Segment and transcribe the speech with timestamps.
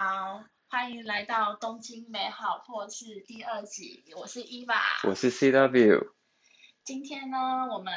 [0.00, 4.80] 好，欢迎来到东京美好破事第二集，我是伊娃。
[5.02, 6.12] 我是 CW，
[6.84, 7.92] 今天呢，我们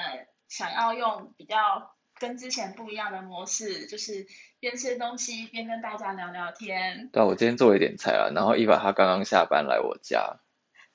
[0.49, 4.25] 想要用比较跟之前不一样的模式，就是
[4.59, 7.11] 边吃东西边跟大家聊聊天。
[7.13, 10.39] 对啊，我今天做了一点菜啊，然后伊娃她刚刚下班来我家，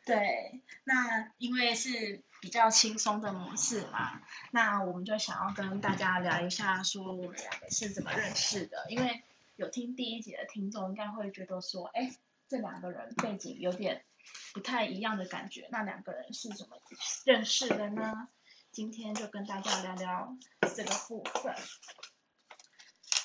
[0.05, 4.21] 对，那因为是比较轻松的模式嘛，
[4.51, 8.87] 那我们就想要跟大家聊一下，说我们两个是怎么认识的。
[8.89, 9.23] 因为
[9.57, 12.15] 有听第一集的听众应该会觉得说，哎，
[12.49, 14.05] 这两个人背景有点
[14.53, 16.77] 不太一样的感觉，那两个人是怎么
[17.25, 18.29] 认识的呢？
[18.71, 20.37] 今天就跟大家聊聊
[20.75, 21.55] 这个部分。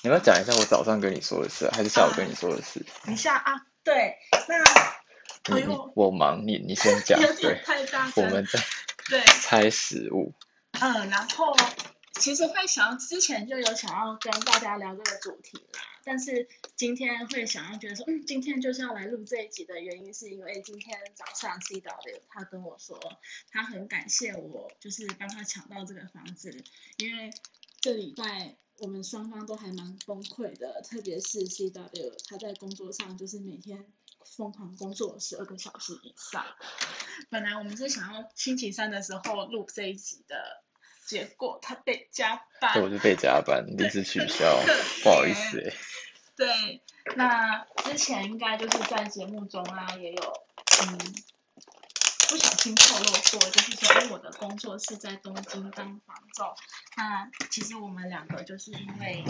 [0.04, 2.86] 你要要讲一下我早上跟你说的事，还是下午跟你说的事？
[3.04, 4.63] 等一下啊，对，那
[5.96, 8.60] 我忙，你你先讲，对，太大声，我们在
[9.10, 10.34] 对，猜食物。
[10.80, 11.54] 嗯，然后
[12.13, 22.99] 其实会想之前就有想要跟大家聊这个主题啦，但是今天会想要觉得说，嗯，今天就是要来录这一集的原因，是因为今天早上 CW 他跟我说，
[23.49, 26.63] 他很感谢我，就是帮他抢到这个房子，
[26.98, 27.32] 因为
[27.79, 33.85] 这礼拜我们双方都还蛮崩溃的，特别是 CW 他在工作上就是每天
[34.26, 36.46] 疯狂工作十二个小时以上。
[37.29, 40.63] 本来我们是想要星期三的时候录这一集的，
[41.12, 42.73] 结果他被加班。
[42.73, 44.63] 对，我就被加班，临时取消，
[45.04, 45.73] 不好意思哎。
[46.37, 46.81] 对，
[47.17, 50.34] 那之前应该就是在节目中啊，也有
[50.84, 50.98] 嗯
[52.29, 56.48] 不小心透露过，就是说，哎，我的工作是在东京当房仲。
[56.95, 59.26] 那其实我们两个就是因为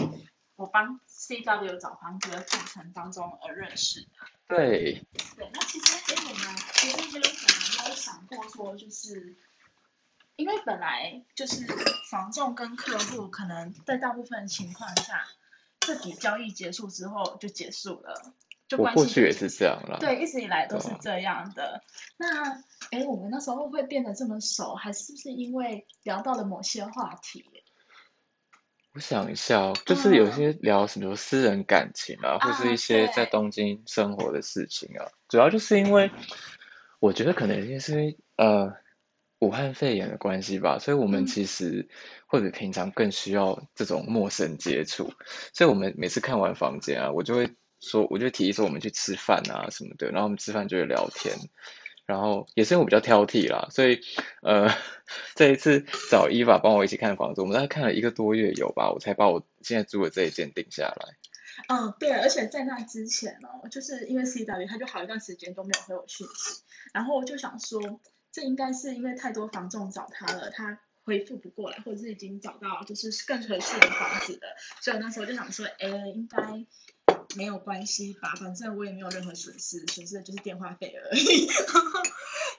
[0.54, 4.06] 我帮 CW 找房子的过程当中而认识的。
[4.46, 5.04] 对，
[5.36, 9.36] 对，那其实哎，我们其实就可能没有想过说，就是
[10.36, 11.66] 因为本来就是
[12.10, 15.26] 房仲跟客户可能在大部分情况下，
[15.80, 18.34] 这笔交易结束之后就结束了，
[18.68, 19.98] 就我关系过去也是这样啦。
[20.00, 21.82] 对，一直以来都是这样的。
[22.16, 27.44] 那哎，我们那时候会变得这么熟，还是不是因为聊到了某些话题？
[28.94, 36.10] 我想一下哦，就是有些聊什么私人感情啊，或是一些在东京生活的事情啊，主要就是因为
[37.00, 38.76] 我觉得可能是因为呃
[39.42, 41.88] 武汉肺炎的关系吧，所以我们嗯其实
[42.26, 45.12] 会比平常更需要这种陌生接触，
[45.52, 51.34] 所以我们每次看完房间啊，我就会说，我就提议说我们去吃饭啊什么的，然后我们吃饭就会聊天。
[52.04, 54.00] 然后也是因为我比较挑剔啦，所以
[54.42, 54.68] 呃
[55.34, 61.16] 这一次找伊娃帮我一起看房子，我们大概看了一个多月有吧，我才把我现在住的这一间定下来。
[61.68, 67.80] 嗯，对，而且在那之前哦，就是因为 CW 他就好一段时间都没有回我讯息，然后我就想说，
[68.32, 76.38] 这应该是因为太多房仲找他了，他回复不过来，或者是已经找到就是更合适的房子了，所以我那时候就想说，哎，应该
[77.36, 81.48] 没有关系吧，反正我也没有任何损失，损失的就是电话费而已。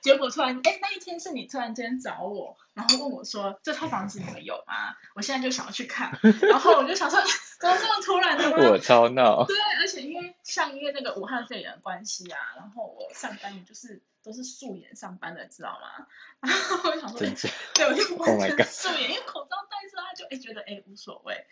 [0.03, 4.93] 结果突然，哎，那一天是你突然间找我，然后问我说，这套房子你们有吗？
[5.15, 6.19] 我现在就想要去看，
[6.49, 7.21] 然后我就想说，
[7.61, 8.57] 怎么这么突然的吗？
[8.69, 16.07] 我超闹，对，而且因为像因为那个武汉肺炎的关系啊，然后我上班也就是都是素颜上班的，知道吗？
[16.41, 17.19] 然后我想说？
[17.19, 21.45] 对，我就 Oh 完全素颜，因为口罩戴着，他就哎觉得哎无所谓。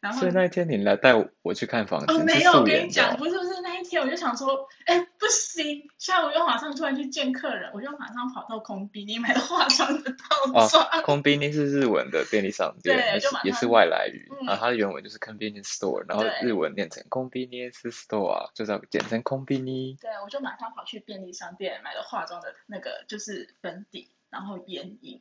[0.00, 1.12] 然后所以那一天你来带
[1.42, 10.84] 我去看房子，哦，没有，我跟你讲，哦不是不是，那一天我就想说，哎，不行，下午又马上突然去见客人，我就马上跑到空比尼买了化妆的套装。
[10.84, 13.14] 哦，空 o 尼是日文的便利商店，对
[13.44, 19.96] 也就是外来语，嗯然后它的原文就是 convenience store，然后日文念成 convenience store 啊，就是要简称空 o 尼。
[20.00, 25.20] 对，我就马上跑去便利商店买了化妆的那个就是粉底，然后眼影。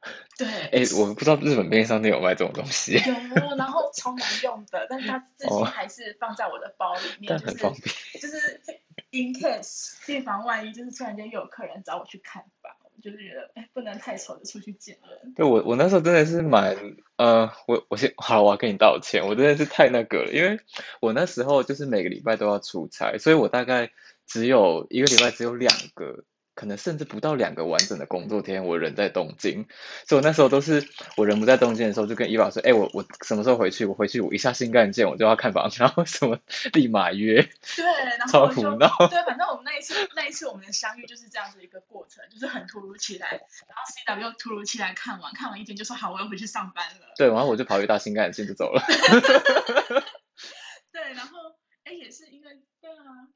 [0.38, 7.94] 对，哎，我不知道日本便利商店有卖这种东西，有，然后超难用的，但是它至今哦还是放在我的包里面，但就是很方便。
[8.18, 8.62] 就是
[9.10, 15.34] in case 预防万一，就是突然间又有客人找我去看房，我就是觉得哎不能太丑的出去见人。
[15.34, 16.78] 对我，我那时候真的是蛮，
[17.16, 20.60] 呃，我我先好，我要跟你道歉，我真的是太那个了，因为
[21.00, 23.90] 我那时候就是每个礼拜都要出差，所以我大概
[24.30, 26.24] 只有一个礼拜只有两个，
[26.54, 29.66] 可能甚至不到两个完整的工作天，我人在东京，
[30.06, 30.86] 所以我那时候都是
[31.16, 33.86] 我人不在东京的时候，就跟伊娃说，哎，我我什么时候回去？
[33.86, 36.38] 我回去我一下新干线我就要看房，然后什么
[36.72, 37.42] 立马约，
[37.76, 37.84] 对，
[38.18, 47.14] 然后 超胡闹对，反正我们那一次那一次我们的相遇就是这样子一个过程，就是很突如其来，然后 CW 突如其来看完，看完一天就说好，我要回去上班了。
[47.16, 48.80] 对，然后我就跑去搭新干线就走了。
[50.92, 51.38] 对，然后
[51.84, 53.26] 哎也是因为对啊，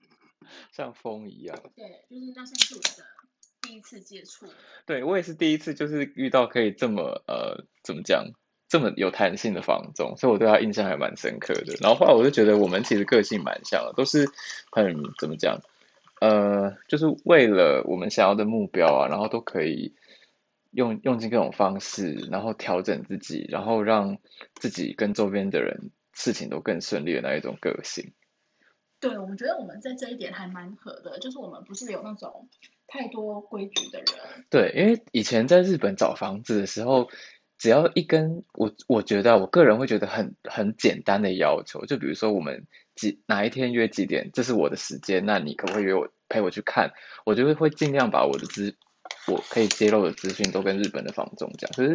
[0.72, 1.58] 像风一样。
[1.74, 3.04] 对，就是那算是我的
[3.62, 4.46] 第一次接触。
[4.86, 8.26] 对我也是第一次，就是遇到可以这么呃，怎么讲，
[8.68, 11.74] 这么有弹性的房总，所以我对他印象还蛮深刻的。
[11.80, 14.28] 然后后来我就觉得我们其实个性蛮像的，都是
[14.70, 15.60] 很怎么讲，
[16.20, 19.94] 呃，就是为了我们想要的目标啊，然后都可以
[20.70, 24.18] 用用尽各种方式，然后调整自己，然后让
[24.54, 28.12] 自己跟周边的人事情都更顺利的那一种个性。
[29.06, 32.48] 对，我们觉得我们在这一点还蛮合的，就是我们不是有那种
[32.86, 34.06] 太多规矩的人。
[34.48, 37.10] 对，因为以前在日本找房子的时候，
[37.58, 46.92] 只要一根我我觉得我个人会觉得很很简单的要求，就比如说我们几哪一天约几点，这是我的时间，那你可不可以约我陪我去看？
[47.26, 48.74] 我就会会尽量把我的资
[49.28, 51.70] 我可以揭露的资讯都跟日本的房仲讲。
[51.72, 51.94] 可是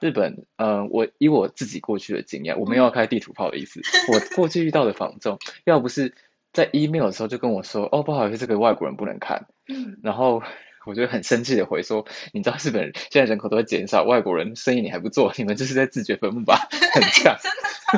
[0.00, 3.80] 日本，呃，我以我自己过去的经验，我没有要开地图炮的意思，
[4.12, 6.14] 我过去遇到的房仲，要不是
[6.56, 9.46] 在 email 的时候就跟我说，哦，不好意思，这个外国人不能看。
[9.68, 10.42] 嗯，然后
[10.86, 16.56] 我就很生气的回说，你知道日本人现在人口都在减少，外国人生意你还不做，你们这是在自掘坟墓吧？
[16.94, 17.52] 很呛，真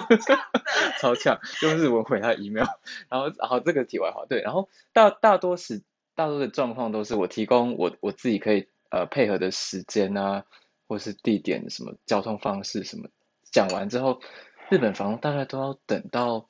[0.09, 0.61] 的超强的。
[0.99, 2.67] 超呛，用日文回他 email。
[3.09, 5.83] 然后，然后这个题外话，对，然后大大多时
[6.17, 10.43] 大多的状况都是我提供我我自己可以呃配合的时间啊，
[10.89, 13.09] 或是地点什么交通方式什么，
[13.53, 14.21] 讲完之后，
[14.69, 16.49] 日本房东大概都要等到。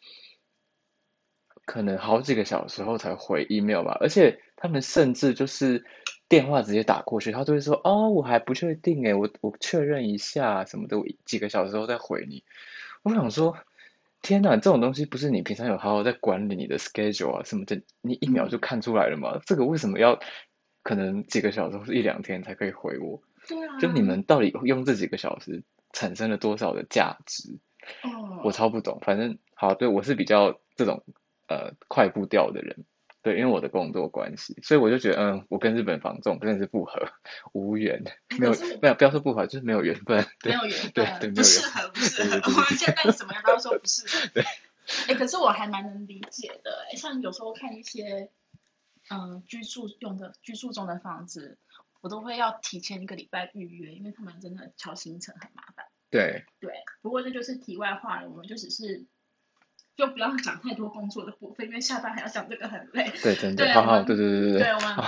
[1.68, 5.84] 可能好几个小时后才回 email 吧，而且他们甚至就是
[6.26, 12.42] 电话直接打过去，他都会说哦，我还不确定诶，我我确认一下什么的，我几个小时后再回你。
[13.02, 13.58] 我想说，
[14.22, 19.38] 天哪，这种东西不是你平常有好好在管理你的 schedule 啊什么的，你一秒就看出来了吗？
[19.44, 20.18] 这个为什么要
[20.82, 23.20] 可能几个小时或是一两天才可以回我？
[23.46, 25.62] 对啊，就你们到底用这几个小时
[25.92, 27.58] 产生了多少的价值？
[28.04, 31.04] 哦，我超不懂，反正好，对我是比较这种
[31.48, 32.84] 呃快步调的人，
[33.22, 37.08] 对，因为我的工作关系，所以我就觉得，嗯，我跟日本房仲真的是不合，
[37.52, 38.04] 无缘，
[38.38, 42.36] 没有没有不要说不合，就是没有缘分，没有缘分，对对不适合，不适合。
[42.36, 44.28] 我们现在什么样都要说不适合。
[44.32, 44.44] 对。
[45.06, 48.30] 哎，可是我还蛮能理解的，哎，像有时候看一些，
[49.10, 51.58] 嗯，居住用的居住中的房子，
[52.00, 55.86] 我都会要提前一个礼拜预约，因为他们真的调行程很麻烦。
[56.10, 56.72] 对对，
[57.02, 59.06] 不过这就是题外话了，我们就只是。
[59.98, 63.10] 就不要讲太多工作的部分，因为下班还要讲这个很累。
[63.20, 64.96] 对，真的，对好好，对对对对对，对我们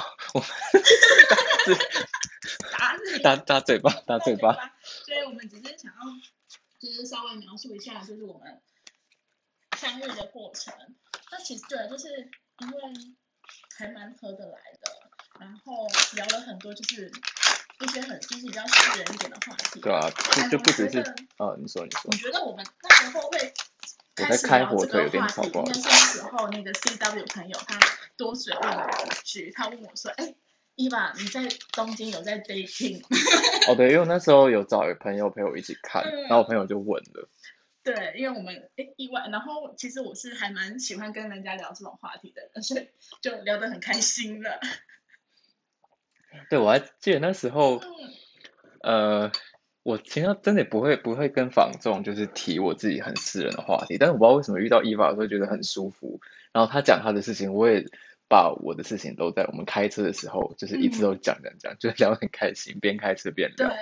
[2.73, 4.75] 打你打打嘴巴，打嘴巴，巴。
[4.83, 6.01] 所以我们只是想要，
[6.81, 8.61] 就是稍微描述一下，就是我们
[9.79, 10.75] 相遇的过程。
[11.31, 12.29] 那其实对，就是
[12.59, 12.83] 因为
[13.79, 14.91] 还蛮合得来的，
[15.39, 17.13] 然后聊了很多，就是
[17.81, 19.79] 一些很就是比较私人一点的话题。
[19.81, 20.01] 对啊，
[20.37, 20.99] 哎就就不只是
[21.39, 23.55] 哦，你说你说我，觉得我们那时候会
[24.21, 27.79] 我在开火腿有点吵，话题，不好意思应该是那时候那个 CW 朋友他
[28.17, 30.35] 多嘴问了我一句，他问我说：“哎，
[30.77, 33.03] 伊娃，你在东京有在 dating？”
[33.71, 37.29] 哦，对，因为我那时候有找一个朋友陪我一起看，嗯然后我朋友就问了，
[37.83, 42.89] 对，因为我们哎意外，然后其实我是还蛮喜欢跟人家聊这种话题的人，所以
[43.23, 44.61] 就聊得很开心了。
[46.49, 48.13] 对我还记得那时候，嗯
[48.83, 49.33] 呃，
[49.91, 56.21] 我平常真的不会不会跟房仲就是提我自己很私人的话题，但是我不知道为什么遇到伊娃的时候觉得很舒服，
[56.53, 57.85] 然后他讲他的事情，我也
[58.29, 63.67] 把我的事情都在我们开车的时候，就是一直都讲讲讲，就聊得很开心，边开车边对。
[63.67, 63.75] 聊。，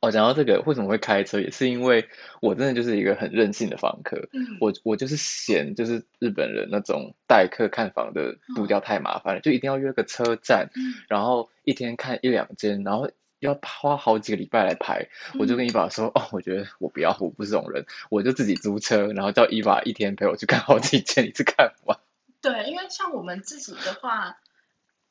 [0.00, 2.08] 哦，讲到这个为什么会开车，也是因为
[2.40, 10.94] 我真的就是一个很任性的房客，嗯，我我就是嫌就是日本人那种代客看房的步调太麻烦了，就一定要约个车站，嗯。
[11.08, 15.08] 然后一天看一两间，然后要花好几个礼拜来排。
[15.38, 21.98] 我就跟伊娃说，哦，我觉得我不要，我不是这种人，我就自己租车，然后叫伊娃一天陪我去看好几间，一次看完。
[22.40, 24.38] 对，因为像我们自己的话，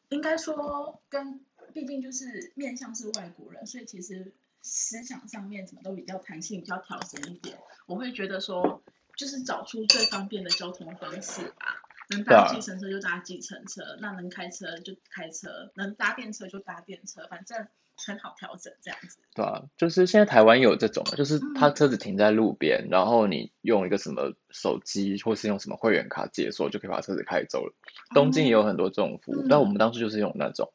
[0.09, 1.41] 应该说跟
[1.73, 7.57] 毕竟就是面向是外国人，所以其实思想上面什么都比较弹性，比较调整一点。
[7.85, 8.81] 我会觉得说，
[9.15, 11.81] 就是找出最方便的交通方式吧。
[12.09, 19.19] 能搭计程车就搭计程车，那能开车就开车，能搭电车就搭电车，反正很好调整这样子。
[19.35, 27.73] 对啊，就是现在台湾有这种，就是他嗯车子停在路边，然后你用一个什么手机或是用什么会员卡解锁，就可以把车子开走了。
[28.13, 30.71] 东京也有很多这种服务，嗯但我们当时就是用那种。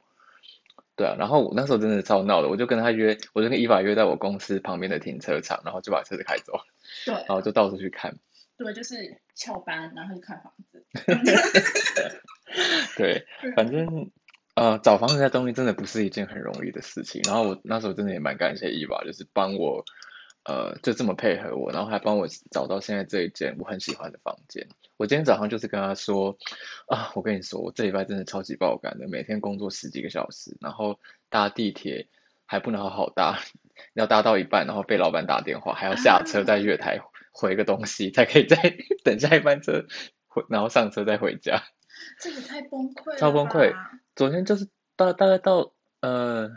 [0.95, 6.53] 对啊，然后我那时候真的超闹的，我就跟他约，我就跟伊法约在我公司旁边的停车场，然后就把车子开走，
[7.07, 8.19] 对然后就到处去看。
[8.63, 10.85] 对，就是翘班，然后去看房子。
[12.97, 13.27] 对，
[13.57, 14.11] 反正
[14.55, 17.23] 呃，找房子在东京真的不是一件很容易的事情。
[17.25, 19.85] 然后我那时候真的也蛮感谢伊娃，就是帮我
[20.45, 24.69] 呃就这么配合我，然后还帮我找到现在这一间我很喜欢的房间。
[24.99, 26.37] 我今天早上就是跟他说
[26.87, 31.01] 啊，我跟你说，我这礼拜真的超级爆肝的，每天工作十几个小时，然后
[31.31, 32.09] 搭地铁
[32.45, 33.41] 还不能好好搭，
[33.95, 36.99] 要搭到一半，然后被老板打电话，还要下车在月台
[37.33, 38.57] 回个东西， 才可以再
[39.05, 39.87] 等下一班车
[40.29, 41.63] 回，然后上车再回家。
[42.21, 43.75] 这也太崩溃了，超崩溃。
[44.15, 46.51] 昨天就是大大概到呃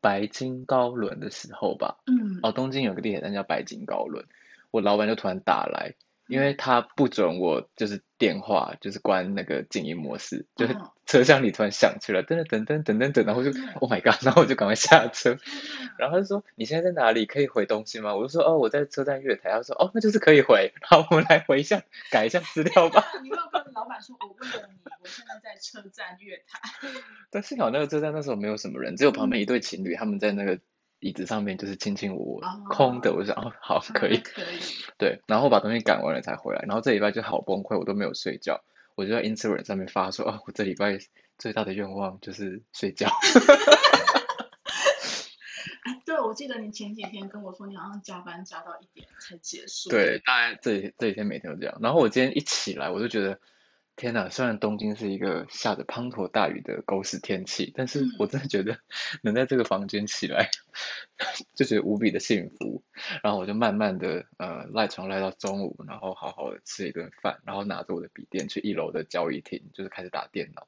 [0.00, 4.26] 白金高轮的时候吧，嗯，哦，东京有个地铁站叫白金高轮，
[4.70, 5.94] 我老板就突然打来，
[6.30, 15.36] 因为他不准我就是电话就是关那个静音模式，就是哦车厢里突然响起来，噔噔噔噔噔噔，然后我就嗯 Oh my god，然后我就赶快下车，
[15.98, 17.26] 然后他就说你现在在哪里？
[17.26, 18.14] 可以回东西吗？
[18.14, 23.04] 我就说哦我在车站月台，他说哦那就是可以回，好我们来回一下改一下资料吧。
[23.22, 26.60] 你没有跟老板说，我为了你，我现在在车站月台。
[27.32, 30.58] 但幸好那个车站那时候没有什么人，只有旁边一对情侣，他们在那个
[31.00, 33.12] 椅子上面就是卿卿我我，哦空的。
[33.12, 34.60] 我就想哦好可以，可以。
[34.98, 38.62] 对，然后把东西赶完了才回来，然后这礼拜就好崩溃，我都没有睡觉，
[38.94, 40.98] 我就在 Instagram 上面发说哦我这礼拜
[41.38, 43.08] 最大的愿望就是睡觉。
[45.82, 49.88] 哎， 对，我记得你前几天跟我说，你好像加班加到一点才结束。
[49.88, 51.78] 对，大概这这几天每天都这样。
[51.80, 53.40] 然后我今天一起来，我就觉得，
[54.00, 58.78] 天呐，虽然东京是一个下着滂沱大雨的狗屎天气，但是嗯我真的觉得
[59.22, 60.48] 能在这个房间起来，
[61.54, 62.82] 就觉得无比的幸福。
[63.22, 70.66] 然后我就慢慢的呃赖床赖到中午，然后好好的吃一顿饭，然后拿着我的笔电去一楼的交易厅，就是开始打电脑。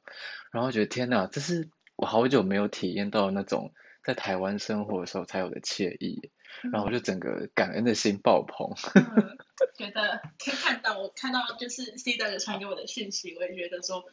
[0.51, 3.73] 然后觉得天呐，这是我好久没有体验到那种
[4.05, 6.31] 在台湾生活的时候才有的惬意。
[6.73, 8.75] 然后我就整个感恩的心爆棚。
[8.94, 9.38] 嗯，
[9.76, 14.04] 觉得可以看到，我看到就是 C 的传给我的讯息，我也觉得说，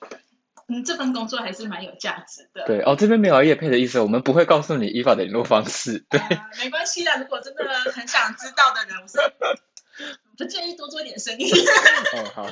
[0.67, 2.65] 嗯，这份工作还是蛮有价值的。
[2.65, 6.05] 对哦，这边没有叶配的意思，我们不会告诉你依法的联络方式。
[6.09, 9.17] 对，啊，没关系啦，如果真的很想知道的人，我是
[10.37, 11.51] 不建议多做一点生意。
[11.51, 12.49] 哦好，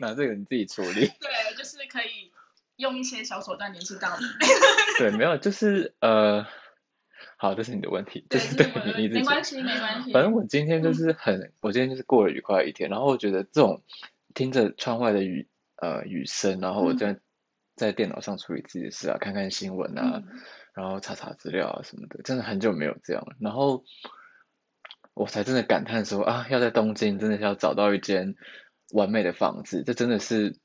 [0.00, 1.06] 那这个你自己处理。
[1.06, 2.30] 对，就是可以
[2.76, 4.26] 用一些小手段联系到你。
[4.98, 6.46] 对，没有，就是呃，
[7.36, 9.20] 好，这是你的问题，这，是对你你自己。
[9.20, 10.12] 没关系，没关系。
[10.12, 13.82] 反正我今天就是很，我今天就是过了愉快的一天，然后我觉得这种
[14.34, 17.20] 听着窗外的雨呃雨声，然后我在、
[17.74, 20.40] 在电脑上处理自己的事啊，看看新闻啊，嗯
[20.72, 23.34] 然后查查资料啊什么的，真的很久没有这样了。
[23.40, 23.84] 然后
[25.14, 28.34] 我才真的感叹说啊，要在东京真的是要找到一间
[28.92, 30.58] 完美的房子，这真的是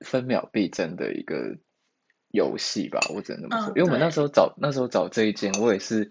[0.00, 1.58] 分秒必争的一个
[2.30, 3.72] 游戏吧，我只能这么说。
[3.72, 6.10] 嗯因为我们那时候找那时候找这一间，我也是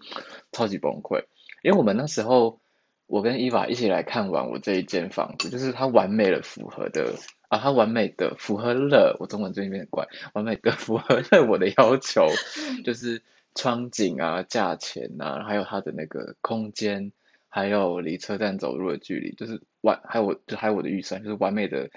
[0.52, 1.24] 超级崩溃，
[1.62, 2.60] 因为我们那时候
[3.06, 7.14] 我跟伊娃一起来看完我这一间房子，就是它完美的符合的
[7.48, 12.26] 啊，它完美的符合了我中文最近变得怪，完美的 符合了我的要求，
[12.78, 13.22] 嗯就是
[13.54, 17.12] 窗景啊、价钱啊，还有它的那个空间，
[17.48, 21.88] 还有离车站走路的距离，就是完，还有我就还有我的预算，就是完美的、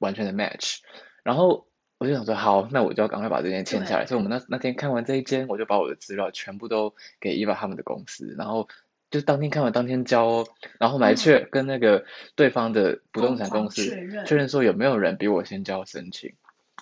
[0.00, 0.78] 完全的 match。
[1.22, 1.66] 然后
[1.98, 4.06] 我就想说，好，那我就要赶快把这间签下来。
[4.06, 8.68] 所以我们那那天看完这一间，我就把我的资料全部都给伊娃他们的公司，然后
[9.10, 12.04] 就当天看完当天交哦，然后我们还确跟那个
[12.36, 16.34] 对方的不动产公司确认确认说有没有人比我先交申请。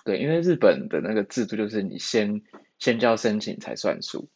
[0.05, 2.43] 对，因为日本的那个制度就是你先
[2.79, 4.29] 先交申请才算数，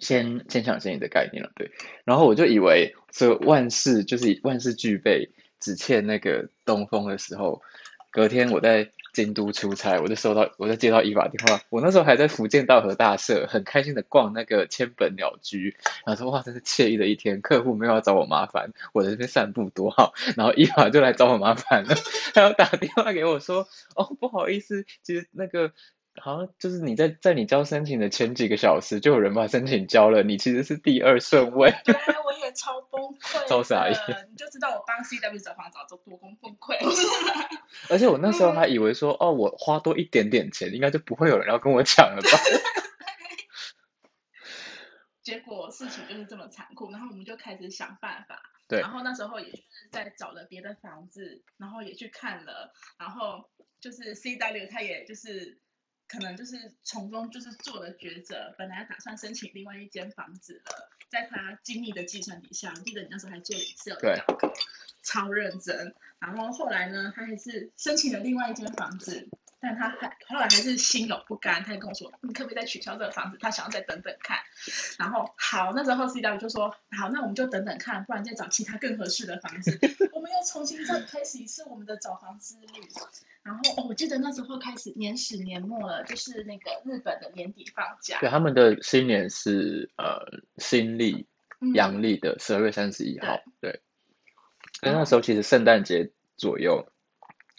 [0.00, 1.52] 先先抢先赢的概念了。
[1.54, 1.70] 对，
[2.04, 5.30] 然后我就以为这万事就是万事俱备，
[5.60, 7.62] 只欠那个东风的时候，
[8.10, 21.94] 隔天我在京都出差，我就收到我就接到伊娃电话，我那时候还在福建道和大社，很开心的逛那个千本鸟居，然后说哇，真是惬意的一天，客户没有要找我麻烦，我在这边散步多好，然后伊娃就来找我麻烦了，
[22.34, 25.72] 他要打电话给我说，哦，不好意思，其实那个。
[26.20, 31.72] 好像就是你在在你交申请的前几个小时，就有人把申请交了，你其实是第二顺位。
[31.84, 33.98] 对，我也超崩溃的，超傻眼
[34.30, 36.76] 你就知道我帮 CW 找房找多崩崩溃。
[37.90, 42.28] 而且我那时候还以为说，哦，我花多一点点钱，应该就不会有人要跟我抢了吧？
[45.22, 48.42] 结果事情就是这么残酷，然后我们就开始想办法。
[48.66, 53.50] 对然后那时候也就是在找了别的房子，然后也去看了，然后
[53.80, 55.58] 就是 CW 他也就是
[56.10, 64.52] 可能就是从中就是做了抉择，本来打算申请另外一间房子了，在他精密的计算底下，我记得你那时候还做了 Excel 的对表格，
[65.04, 65.94] 超认真。
[66.18, 69.28] 然后后来呢，他还是申请了另外一间房子，
[69.60, 73.38] 但他还后来还是心有不甘，他就跟我说，你可不可以再取消这个房子？
[73.40, 74.38] 他想要再等等看。
[74.98, 79.78] 然后好，那时候 C W 就说好，那我们就等等看，不然再找其他更合适的房子。
[80.12, 82.66] 我们又重新再开始一次我们的找房之旅。
[83.42, 88.18] 然后哦，我记得那时候开始年始年末了，就是那个日本的年底放假。
[88.20, 91.26] 对，他们的新年是呃新历
[91.60, 93.82] 嗯阳历的十二月三十一号，对。
[94.82, 96.90] 那时候其实圣诞节左右，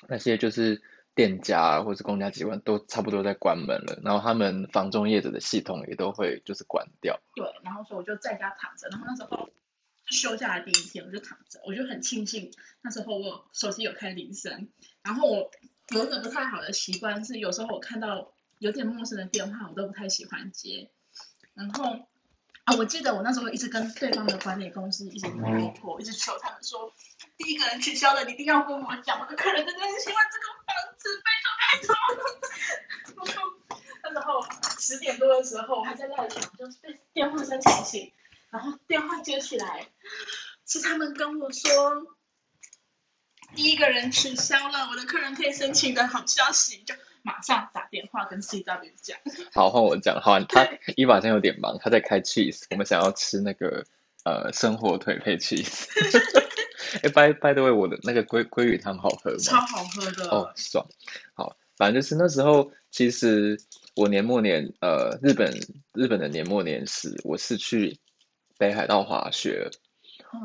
[0.08, 0.81] 那些就是
[1.13, 7.20] 店家或者公家机关都差不多在关门了，然后他们房中业者的系统也都会就是关掉。
[7.36, 9.50] 对，然后所以我就在家躺着，然后那时候
[10.06, 12.51] 休假的第一天我就躺着，我就很庆幸
[12.82, 14.70] 那时候我手机有开铃声，
[15.03, 15.51] 然后我
[15.89, 20.89] 有一个不太好的习惯是有时候我看到有点陌生的电话我都不太喜欢接，
[21.53, 22.08] 然后
[22.63, 26.94] 啊我记得我那时候一直跟对方的管理公司一直拜托，一直求他们说
[27.38, 30.61] 第一个人取消了，你一定要跟我讲，我的客人真的很喜欢这个
[31.01, 31.96] 房子，拜托拜托。
[33.13, 33.41] 然后
[34.03, 34.43] 那时候
[34.79, 38.12] 十点多的时候，我还在赖床，就是被电话声吵醒，
[38.51, 39.88] 然后电话接起来，
[40.65, 42.15] 是他们跟我说，
[43.55, 49.17] 第一个人取消了，我的客人可以申请的好消息，就马上打电话跟 CW 讲。
[49.53, 50.22] 好，换我讲。
[50.22, 53.86] 好，他伊娃现在有点忙，他在开 cheese，我们想要吃那个
[54.24, 55.88] 呃生火腿配 cheese。
[57.03, 59.38] 哎，by by the way，我的那个鲑鲑鱼汤好喝吗？
[59.39, 60.29] 超好喝的。
[60.29, 60.88] 哦，爽。
[61.33, 63.59] 好，反正就是那时候，其实
[63.95, 65.53] 我年末年呃日本
[65.93, 68.00] 日本的年末年时，我是去
[68.57, 69.71] 北海道滑雪，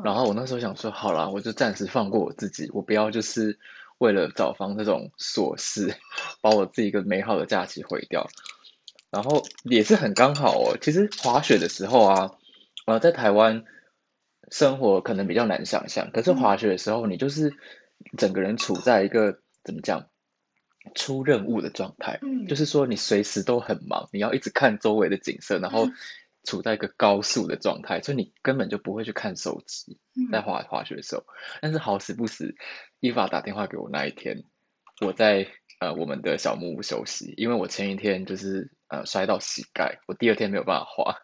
[0.03, 3.59] 然后我那时候想说，好啦，我就暂时放过我自己，我不要就是
[3.97, 5.95] 为了找房这种琐事，
[6.41, 8.27] 把我自己一个美好的假期毁掉。
[9.09, 12.31] 然后也是很刚好哦，其实滑雪的时候啊，
[12.85, 13.63] 呃，在台湾
[14.51, 17.53] 生活可能比较难想象，可是滑雪的时候，你就是
[18.17, 20.09] 整个人处在一个怎么讲？
[20.95, 25.93] 出任务的状态，嗯就是说你随时都很忙，你要一直看周围的景色，然后嗯
[26.45, 31.25] 处在一个高速的状态，所以你根本就不会去看手机，嗯在滑滑雪的时候。
[31.61, 32.55] 但是好死不死，
[33.01, 34.45] 伊法打电话给我那一天，
[35.05, 35.47] 我在
[35.81, 41.17] 呃我们的小木屋休息，因为我前一天就是呃摔到膝盖，我第二天没有办法滑，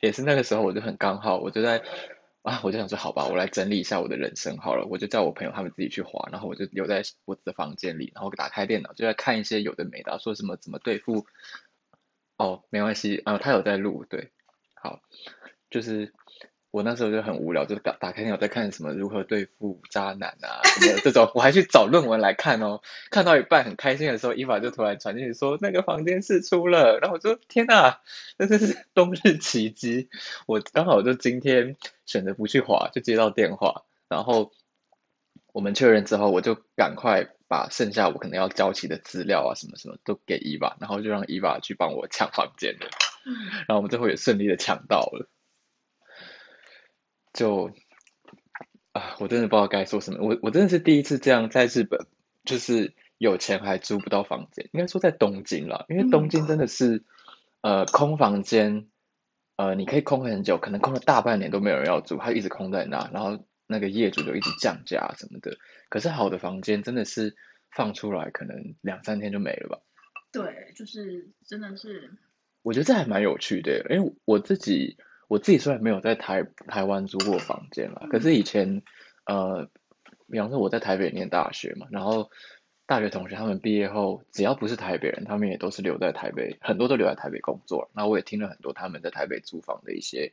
[0.00, 1.82] 也是那个时候我就很刚好，我就在。
[2.42, 11.26] 啊，我就想说，好吧，我来整理一下我的人生好了，我就叫我朋友他们自己去滑，然后我就留在我的房间里，然后打开电脑就在看一些有的没的，说什么怎么对付。
[12.38, 14.30] 哦，没关系，啊、他有在录，对，
[14.74, 15.02] 好，
[15.68, 16.14] 就是
[16.70, 28.00] 我那时候就很无聊，就打打开电脑在看什么如何对付渣男啊什么的这种，我还去找论文来看哦，看到一半很开心的时候，伊法就突然传进去说那个房间是出了，然后我说天哪，
[28.36, 30.08] 那真是 冬日奇迹，
[30.46, 34.52] 我刚好就今天选择不去滑，就接到电话，然后
[35.52, 42.86] 我们确认之后，我就赶快把剩下我可能要交齐的资料啊什么什么都给伊娃，然后就让伊娃去帮我抢房间了，
[43.26, 43.34] 嗯。
[43.66, 45.28] 然后我们最后也顺利的抢到了，
[47.32, 47.72] 就
[48.92, 52.06] 啊，我真的不知道该说什么，我我真的是第一次这样在日本，
[52.44, 57.04] 就是有钱还租不到房间，应该说在东京了，因为东京真的是、
[57.60, 58.88] 呃空房间，
[59.56, 65.56] 呃你可以空很久，可能空了大半年都没有人要住，它一直空在那，然后那个业主就一直降价什么的，
[65.88, 67.36] 可是好的房间真的是
[67.70, 69.78] 放出来可能两三天就没了吧。
[70.32, 72.10] 对，就是真的是，
[72.62, 74.96] 我觉得这还蛮有趣的，因为我自己
[75.30, 78.82] 我自己虽然没有在台台湾租过房间啦，可是以前
[79.26, 79.70] 呃，
[80.28, 82.30] 比方说我在台北念大学嘛，然后
[82.84, 87.92] 大学同学他们毕业后，只要不是台北人，他们也都是留在台北，很多都留在台北工作。
[87.94, 90.32] 那我也听了很多他们在台北租房的一些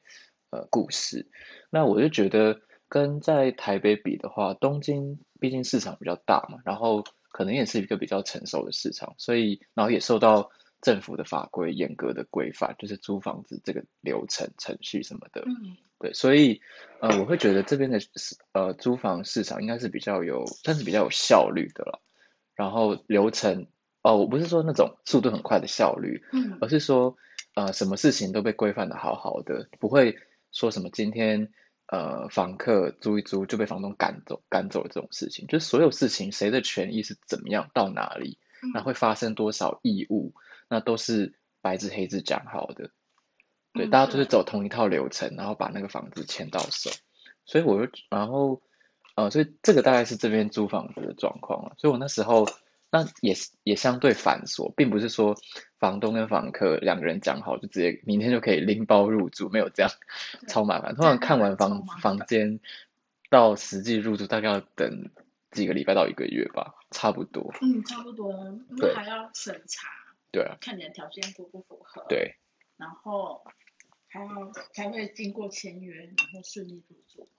[0.50, 1.28] 呃故事，
[1.70, 10.50] 那我就觉得跟在台北比的话，东京毕竟市场比较大嘛，然后可能也是一个比较成熟的市场，所以然后也受到
[10.82, 15.78] 政府的法规严格的规范，就是租房子这个流程程序什么的，嗯。
[16.00, 16.62] 对，所以
[17.02, 22.02] 呃我会觉得这边的市呃租房市场应该是比较有，算是比较有效率的了，
[22.54, 23.66] 然后流程
[24.04, 26.60] 哦，我不是说那种速度很快的效率，嗯。
[26.62, 27.18] 而是说
[27.56, 30.20] 呃什么事情都被规范的好好的，不会
[30.52, 31.52] 说什么今天
[31.88, 38.38] 呃房客租一租就被房东赶走赶走这种事情，就是所有事情谁的权益是怎么样到哪里，
[38.72, 40.36] 那会发生多少义务，
[40.70, 42.92] 那都是白纸黑字讲好的，
[43.74, 46.90] 对，嗯大家都是走同一套流程，然后把那个房子签到手，
[47.46, 48.62] 所以我就然后
[49.16, 52.48] 呃所以这个大概是这边租房子的状况了，所以我那时候。
[52.90, 55.36] 那也是也相对繁琐，并不是说
[55.78, 59.92] 房东跟房客两个人讲好就直接明天就可以拎包入住，没有这样
[60.48, 60.96] 超麻烦。
[60.96, 62.62] 通常看完房房间
[63.30, 65.10] 到实际入住大概要等
[65.52, 67.54] 几个礼拜到一个月吧，差不多。
[67.62, 68.32] 嗯，差不多，
[68.70, 69.90] 因对为还要审查，
[70.32, 72.36] 对啊，看你的条件符不符合，，对，
[72.78, 73.44] 然后
[74.08, 77.30] 还要才会经过签约，然后顺利入住。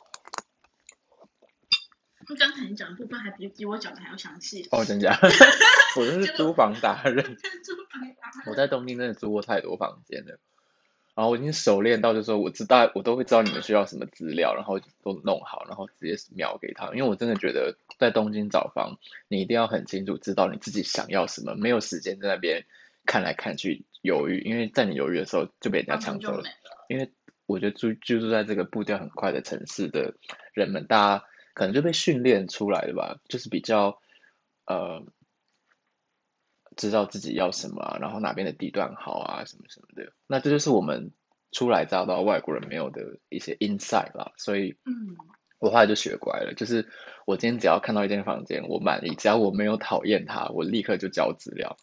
[2.27, 4.68] 就刚才你讲的部分还比比我讲的还要详细。
[4.70, 5.18] 哦，真假？
[5.96, 7.38] 我真是 租房达人，
[8.46, 10.38] 我在东京真的租过太多房间了。
[11.14, 16.88] 然后我已经熟练到，就是说我知道我都会知道你们需要什么资料，然后都弄好，然后直接秒给他。
[16.88, 22.64] 因为我真的觉得在东京找房，你一定要很清楚知道你自己想要什么，没有时间在那边
[23.04, 26.44] 看来看去犹豫，因为在你犹豫的时候就被人家抢走了。
[26.88, 27.12] 因为
[27.46, 30.14] 我觉得住居住在这个步调很快的城市的
[30.54, 34.00] 人们，大家可能就被训练出来的吧，就是比较
[34.66, 35.04] 呃。
[36.76, 40.12] 知道自己要什么，然后哪边的地段好啊，什么什么的。
[40.28, 41.11] 那这就是我们
[41.50, 44.30] 初来乍到外国人没有的一些 insight 啦。
[44.37, 45.16] 所以，嗯，
[45.59, 46.88] 我后来就学乖了，就是
[47.27, 51.77] 我今天只要看到一间房间，我满意，只要我没有讨厌它，我立刻就交资料。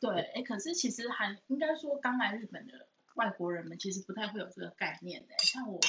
[0.00, 5.34] 对，哎，可是其实还应该说，刚来日本的外国人们其实不太会有这个概念的。
[5.38, 5.80] 像我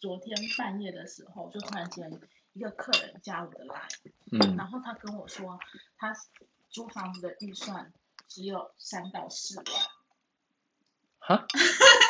[0.00, 2.10] 昨天半夜的时候，就突然间
[2.52, 5.58] 一个客人加我的 line，嗯，然后他跟我说，
[5.98, 6.14] 他
[6.70, 7.92] 租房子的预算。
[8.28, 9.64] 只有三到四万，
[11.20, 11.46] 哈，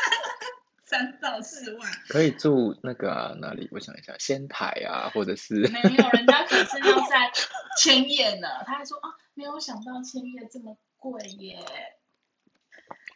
[0.86, 3.68] 三到四万可以住那个哪里？
[3.72, 7.32] 我想一下，仙台啊，或者是 没有，人家可是要在
[7.76, 8.48] 千叶呢。
[8.64, 11.58] 他还说啊，没有想到千叶这么贵耶。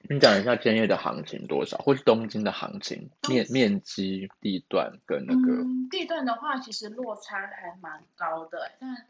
[0.09, 9.07] 你讲一下千叶的行情多少，或是东京的行情面面积、地段跟那个地段的话，其实落差还蛮高的，但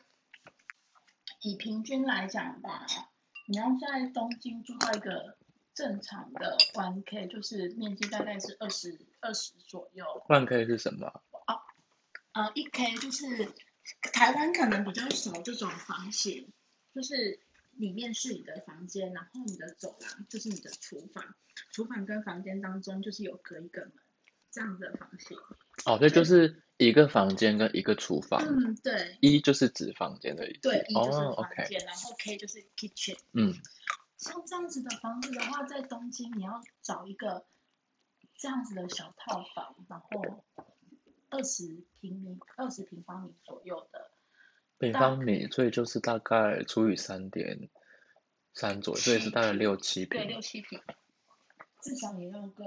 [1.40, 2.85] 以平均来讲吧。
[3.46, 5.37] 你要在东京住到一个
[5.74, 10.04] 正常的 one K，就是面积大概是二十二十左右。
[10.28, 11.06] one K 是什么？
[11.46, 11.61] 哦，
[12.33, 13.48] 呃，一 K 就是
[14.12, 16.52] 台湾可能比较少这种房型，
[16.94, 17.40] 就是
[17.72, 21.35] 里面是你的房间，然后你的走廊就是你的厨房，
[21.72, 23.92] 厨房跟房间当中就是有隔一个门
[24.50, 25.38] 这样的房型。
[25.87, 28.42] 哦，这就是一个房间跟一个厨房。
[28.42, 29.16] 嗯，对。
[29.20, 30.61] 一就是指房间的意思。
[30.61, 33.16] 对，一就是房间，然后 K 就是 kitchen。
[33.33, 33.54] 嗯。
[34.20, 37.46] 像这样子的房子的话，在东京你要找一个
[38.37, 40.44] 这样子的小套房，然后
[41.30, 44.11] 二十平米、二十平方米左右的。
[44.78, 47.70] 平方米，所以就是大概除以三点
[48.52, 50.20] 三左右，所以是大概六七平。
[50.20, 50.80] 对，六七平，
[51.80, 52.64] 至少也要个。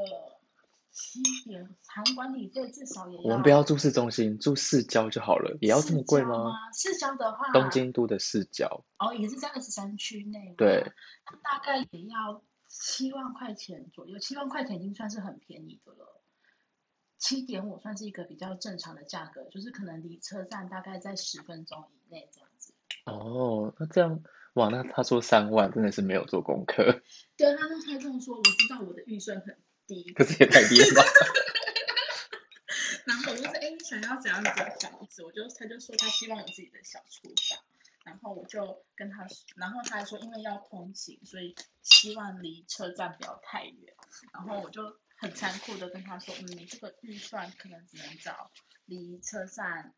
[0.94, 3.24] 七点，场管理费至少也要。
[3.24, 5.58] 我们不要住市中心，住市郊就好了。
[5.60, 6.54] 也要这么贵吗？
[6.72, 8.86] 市郊的话，东京都的市郊。
[9.00, 10.54] 哦，也是在二十三区内。
[10.56, 10.94] 对。
[11.42, 16.22] 大概也要七万块钱左右，七万块钱已经算是很便宜的了。
[17.18, 22.74] 七点五算是一个比较正常的价格，就是可能离车站大概在十分钟以内这样子。
[23.06, 24.22] 哦，那这样
[24.54, 27.02] 哇，那他说三万真的是没有做功课。
[27.36, 29.58] 对，他他这么说，我知道我的预算很。
[30.16, 31.04] 可是也太低了吧！
[33.06, 35.24] 然后我就说，哎，你想要怎样的房子？
[35.24, 37.60] 我就他就说他希望有自己的小厨房。
[38.06, 43.94] 然后我就跟他说，然后他还说，因为要通勤，所以希望离车站不要太远。
[44.34, 48.52] 然后我就很残酷的跟他说，嗯，你这个预算可能只能找
[48.86, 49.94] 离车站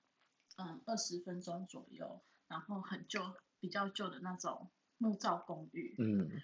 [0.57, 5.95] 嗯二十分钟左右，然后很旧、比较旧的那种木造公寓。
[5.97, 6.41] 嗯。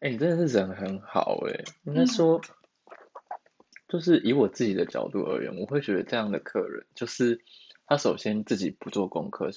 [0.00, 2.40] 哎，你真的是人很好哎，应该说，
[3.88, 7.40] 就是以我自己的角度而言，我会觉得这样的客人，就是
[7.86, 9.50] 他首先自己不做功课，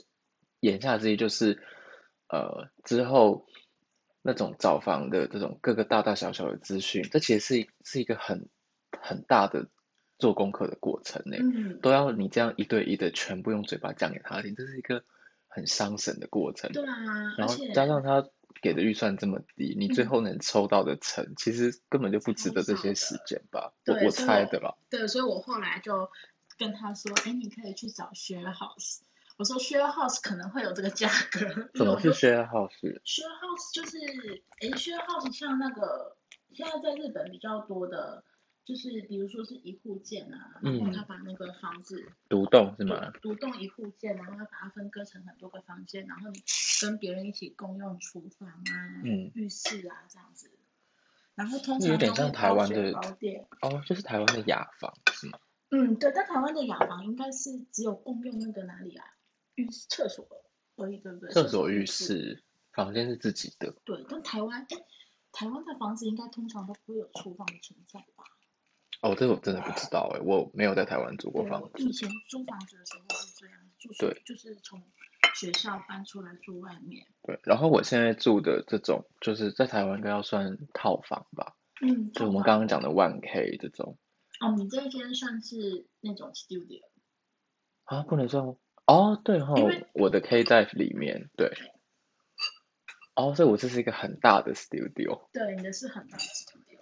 [0.59, 1.61] 言下之意就是，
[2.29, 3.45] 呃，之后
[4.21, 8.47] 那种找房的这种各个大大小小的资讯，这其实是是一个很
[9.01, 9.67] 很大的
[10.17, 11.37] 做功课的过程呢，
[11.81, 15.03] 都要你这样一对一的全部用嘴巴讲给他听，这是一个
[15.47, 16.71] 很伤神的过程。
[16.71, 16.95] 对啊，
[17.37, 18.27] 然后加上他。
[18.61, 23.73] 给的预算这么低，你最后能抽到的成，其实根本就不值得这些时间吧？
[23.85, 24.75] 我我猜的啦。
[24.89, 26.09] 对，所以我后来就
[26.57, 28.99] 跟他说：“哎，你可以去找 share house。”
[29.37, 31.39] 我说：“share house 可能会有这个价格。
[31.77, 33.97] ”怎么是 share house？share house 就是，
[34.61, 36.17] 哎，share house 像那个
[36.53, 38.23] 现在在日本比较多的。
[38.67, 43.11] 就是比如说是一户建啊，然后他把那个房子独栋是吗？
[43.21, 46.43] 独栋一户建，然后他把它分割成很多个房间，然后你
[46.81, 49.01] 跟别人一起共用厨房啊、
[49.33, 50.51] 浴室啊这样子。
[51.33, 52.91] 然后通常有点像台湾的
[53.61, 55.39] 哦，就是台湾的雅房是吗？
[55.69, 59.05] 嗯，对，但台湾的雅房应该是只有共用那个哪里啊？
[59.55, 60.27] 浴厕所
[60.75, 61.29] 而已，对不对？
[61.31, 63.73] 厕所、浴室、房间是自己的。
[63.85, 64.77] 对，但台湾哎，
[65.31, 68.25] 台湾的房子应该通常都不会有厨房的存在吧？
[69.01, 71.83] 哦，这个我真的不知道哎，我没有在台湾租过房子。
[71.83, 74.81] 以前租房子的时候是这样，住对，就是从
[75.35, 77.05] 学校搬出来住外面。
[77.23, 81.55] 对，然后我现在住的这种，就是在台湾应该要算套房吧？
[81.81, 83.97] 嗯，就我们刚刚讲的 One K 这种。
[84.39, 86.81] 哦，你这一间算是那种 studio？
[87.83, 88.43] 啊，不能算
[88.85, 89.53] 哦，对哈，
[89.93, 91.51] 我的 K 在里面，对。
[93.15, 95.27] 哦，所以我这是一个很大的 studio。
[95.31, 96.76] 对，你的是很大的 studio。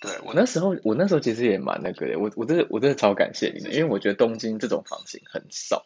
[0.00, 5.84] 对我那时候，我那时候其实也蛮那个的，我我真的我真的超感谢你的，因为我觉得东京这种房型很少，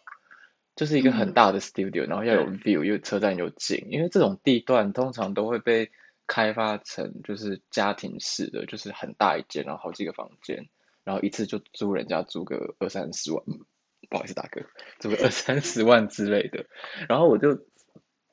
[0.76, 5.90] 就是一个很大的 studio，、然后要有 view，又车站又近，因为这种地段通常都会被
[6.28, 10.68] 开发成就是家庭式的，就是很大一间，然后好几个房间，
[11.02, 13.66] 然后一次就租人家租个二三十万，嗯
[14.08, 14.60] 不好意思大哥，
[15.00, 16.66] 租个二三十万之类的，
[17.08, 17.66] 然后我就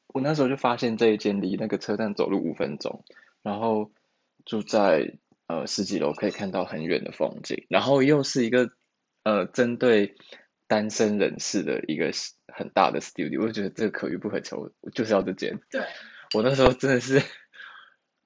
[0.08, 3.04] 我那时候就发现这一间离那个车站走路五分钟，
[3.42, 3.92] 然后
[4.46, 5.18] 住在
[5.52, 8.72] 呃十几楼可以看到很远的风景，然后又是一个
[9.24, 10.16] 呃针对
[10.68, 12.12] 单身人士的一个
[12.48, 15.60] 很大的 studio，我就觉得这个可遇不可求，我就是要这间。
[15.70, 15.86] 对，
[16.34, 17.22] 我那时候真的是，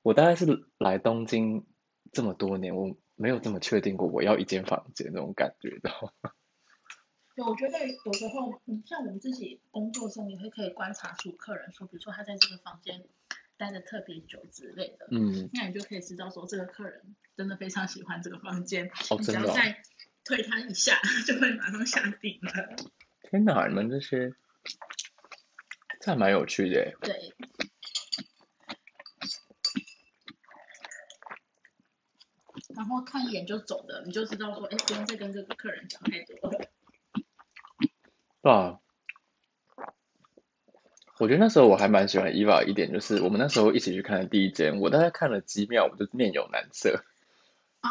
[0.03, 0.45] 我大概是
[0.77, 1.65] 来东京
[2.11, 6.31] 这么多年，我没有这么确定过我要一间房间那种感觉，知道吗？
[7.35, 13.03] 对，我觉得有时候，你，像我们自己工作中也会可以观察出客人说，比如说他在这个房间
[13.57, 19.81] 待的特别久之类的，嗯，那你就可以知道说这个客人真的非常喜欢这个房间，哦，你只真的、哦，要再
[20.23, 22.75] 推他一下， 就会马上下定了。
[23.29, 24.33] 天哪，你们这些，
[26.01, 26.95] 这还蛮有趣的耶。
[27.01, 27.33] 对，
[32.75, 36.59] 然后看一眼就走的，你就知道说，哎，不用再跟这个客人讲太多了。
[38.41, 38.79] 对啊，
[41.25, 47.03] 我觉得那时候我还蛮喜欢伊娃一点，就是我们那时候一起去看的第一间，我大概看了几秒，我就面有难色，
[47.81, 47.89] 啊、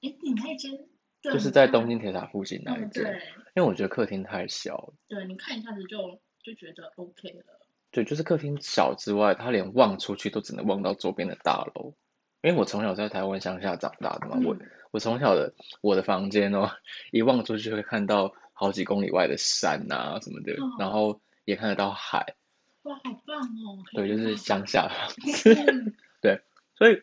[0.00, 0.86] 哎，你那间
[1.20, 3.12] 对就是在东京铁塔附近那一嗯，间，对
[3.56, 7.42] 因为我觉得客厅太小了，对，你看一下子就就觉得 OK 了。
[7.90, 11.94] 对，就是客厅小之外，他连望出去都只能望到周边的大楼。
[12.42, 14.60] 因为我从小在台湾乡下长大的嘛，我嗯
[14.92, 16.70] 我从小的我的房间哦，
[17.10, 22.36] 一望出去就会看到好几公里外的山啊什么的，哦然后也看得到海，
[22.82, 23.80] 哇，好棒哦！
[23.94, 25.54] 对，就是乡下的房子。
[25.54, 25.96] 嗯
[26.76, 27.02] 所以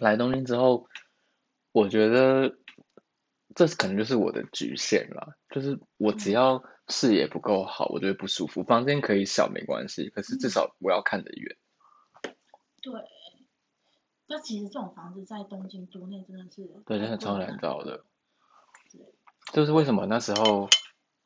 [0.00, 0.88] 来东京之后，
[1.70, 2.56] 我觉得
[3.54, 8.64] 这可能就是我的局限了，就是我只要视野不够好，我就会不舒服。
[8.64, 11.56] 房间可以小没关系，可是至少我要看得远。
[12.82, 12.92] 对。
[14.26, 18.04] 那其实这种房子在东京都内真的是对，真的超难找的。
[18.90, 19.00] 对
[19.52, 20.68] 就是为什么那时候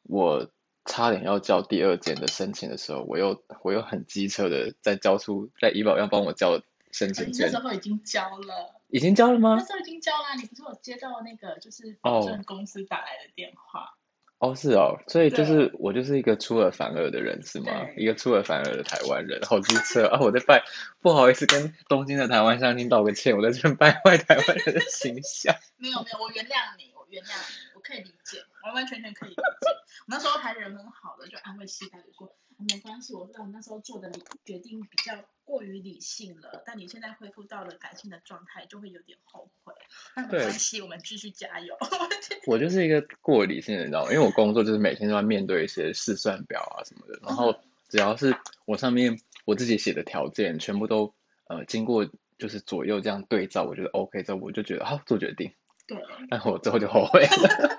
[0.02, 0.50] 我
[0.86, 6.60] 差点要交第二间的申请的时候，我又我又很机车的在交出在医保要帮我交
[6.92, 9.64] 申请卷时，候已经交了，已经交了吗那？
[9.64, 10.34] 时候已经交了。
[10.40, 13.94] 你不是有接到那个就是哦保证公司打来的电话？
[14.38, 17.72] 哦，是哦，所以就是我就是一个出尔反尔的人是吗？
[17.96, 20.20] 一个出尔反尔的台湾人，好机车啊！
[20.20, 20.62] 我在拜，
[21.00, 25.56] 不好意思跟东京的台湾乡亲道个歉，我在这边败坏台湾人的形象。
[25.80, 29.42] 没有没有，我原谅你，我原谅你，我可以理解，完完全全可以理解。
[29.42, 35.12] 我那时候还人很好的，就安慰西代的说、啊没关系，我知道你那时候做的理决定比较
[35.44, 39.74] 过于理性了，但你现在恢复到了感性的状态，就会有点后悔。
[40.14, 41.76] 那没对关系，我们继续加油。
[42.48, 44.10] 我就是一个过理性的人，你知道吗？
[44.10, 47.54] 因为我工作就是每天都要面对一些试算表啊什么的，然后
[47.90, 51.14] 只要是我上面我自己写的条件，全部都
[51.48, 55.52] 呃经过就是左右这样对照，我觉得 OK 之后，我就觉得好做决定，
[55.86, 57.75] 对，但我之后就后悔了。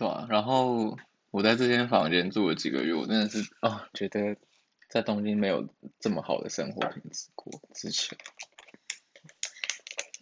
[0.00, 0.96] 对啊，然后
[1.30, 4.34] 我在这间房间住了几个月，我真的是啊、觉得
[4.88, 8.16] 在东京没有这么好的生活品质过之前。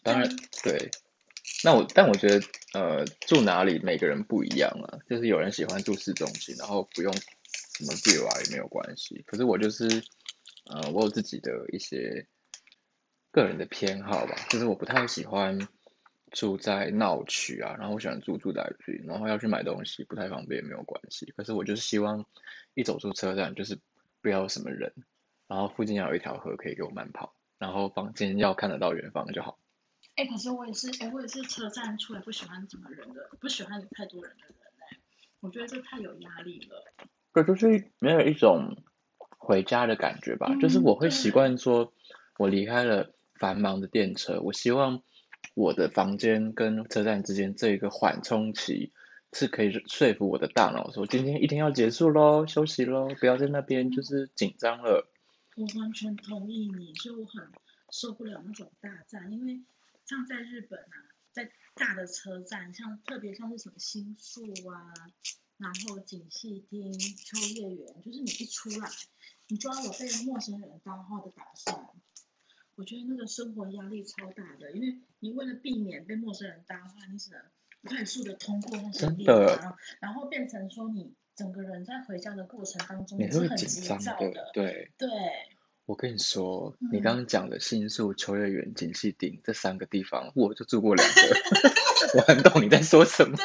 [0.03, 0.29] 当然，
[0.65, 0.91] 对。
[1.63, 9.23] 那我但我觉得呃住哪里每个人不一样啊，就是有人喜欢住市中心，然后不用什么 view 啊也没有关系。
[9.29, 10.03] 可是我就是
[10.67, 12.27] 呃我有自己的一些
[13.31, 15.57] 个人的偏好吧，就是我不太喜欢
[16.31, 21.33] 住在闹区啊，然后我喜欢住住宅区，然后要去买东西不太方便没有关系。
[21.37, 22.27] 可是我就是希望
[22.75, 23.79] 一走出车站就是
[24.21, 24.93] 不要有什么人，
[25.47, 29.59] 然后附近要有一条河可以给我慢跑，然后房间要看得到远方就好。
[30.17, 34.99] 哎、可是我也是，哎、我也是车站出来不喜欢什么人的，不喜欢有太多人的人哎、
[35.41, 36.85] 我觉得这太有压力了。
[37.33, 38.83] 对，就是没有一种
[39.39, 40.57] 回家的感觉吧。
[40.61, 41.93] 就是嗯我会对习惯说，
[42.37, 45.03] 我离开了繁忙的电车，我希望
[45.55, 48.93] 我的房间跟车站之间这一个缓冲期
[49.33, 55.11] 是可以说服我的大脑说，今天一天要结束喽，休息喽，不要在那边就是紧张了。
[55.57, 57.49] 我完全同意你，所以我很
[57.91, 59.61] 受不了那种大站，因为
[60.07, 60.95] 像在日本啊，
[61.33, 64.95] 在大的车站，像特别像是什么新宿啊，
[65.57, 68.89] 然后锦戏町、秋叶原，就是你一出来，
[69.49, 71.89] 你就要有被陌生人搭话的打算。
[72.79, 77.41] 我觉得那个生活压力超大的，因为你为了避免被陌生人搭话，你只能
[77.85, 84.93] 快速的通过那些地方，然后变成说你整个人在回家的过程当中你是会很急紧张的，对。
[84.97, 85.09] 对。
[85.87, 91.15] 我跟你说，嗯你刚刚讲的新宿、秋叶原、锦糸町这三个地方，我就住过两个，
[92.19, 93.39] 我很懂你在说什么。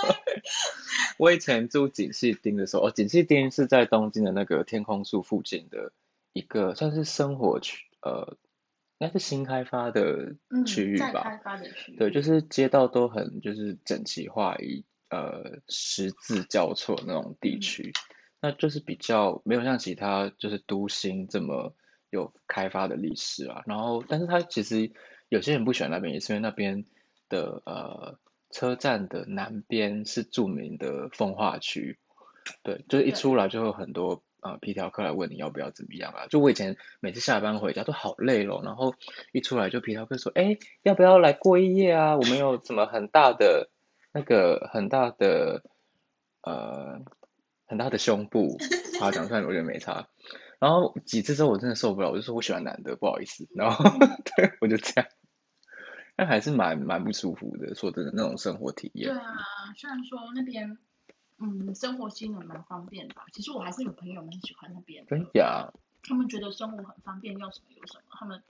[1.17, 5.93] 我以前住锦糸町的时候，哦，锦糸町是在东京的那个天空树附近的
[6.33, 8.35] 一个算是生活区，呃，
[8.99, 11.23] 应该是新开发的区域吧。
[11.23, 11.91] 开发的区。
[11.91, 17.59] 域，对，就是街道都很就是整齐划一，呃，十字交错那种地嗯。
[17.59, 17.91] 区，
[18.41, 21.75] 那就是比较没有像其他就是都心这么
[22.09, 23.63] 有开发的历史啊。
[23.65, 24.91] 然后，但是它其实
[25.29, 26.85] 有些人不喜欢那边，也是因为那边
[27.29, 28.19] 的呃
[28.51, 31.97] 车站的南边是著名的风化区，
[32.61, 36.27] 对，就是一出来就会有很多呃皮条客来问你要不要怎么样啊。
[36.27, 38.95] 就我以前每次下班回家都好累咯，然后
[39.31, 42.17] 一出来就皮条客说，哎，要不要来过一夜啊？
[42.17, 43.69] 我们有什么很大的
[44.13, 45.63] 那个很大的
[46.41, 47.01] 呃
[47.65, 48.57] 很大的胸部，
[48.99, 50.07] 夸奖出来我觉得没差。
[50.59, 53.47] 然后几次之后我真的受不了，我就说我喜欢男的，不好意思。
[53.53, 53.83] 然后
[54.37, 55.09] 对我就这样，
[56.15, 57.75] 但还是蛮蛮不舒服的。
[57.75, 59.33] 说真的，那种生活体验，对啊，
[59.75, 60.77] 虽然说那边
[61.43, 65.69] 嗯生活机能蛮方便的吧，其实我还是有朋友蛮喜欢那边的真，假？
[66.01, 68.41] 他们觉得生活很方便，要什么有什么，他们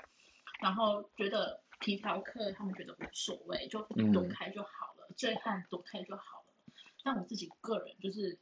[0.62, 6.74] 然后觉得皮条客他们觉得无所谓，就嗯躲开就好了，醉汉躲开就好了。
[7.04, 8.38] 但我自己个人就是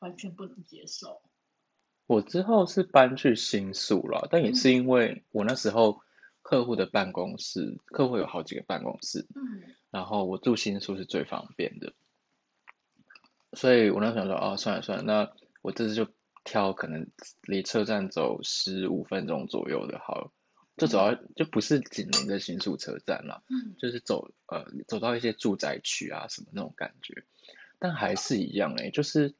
[0.00, 1.22] 完全不能接受。
[2.06, 6.02] 我之后是搬去新宿了，但也是因为我那时候
[6.42, 11.94] 客户的办公室，客户有好几个办公室，嗯然后我住新宿是最方便的，
[13.52, 16.08] 所以我那时候想说，哦，算了算了，那我这次就
[16.44, 17.06] 挑可能
[17.42, 20.30] 离车站走十五分钟左右的好了，
[20.76, 23.74] 就走到就不是紧邻着新宿车站了，嗯。
[23.78, 27.24] 就是走呃走到一些住宅区啊什么那种感觉，
[27.78, 29.34] 但还是一样诶，就是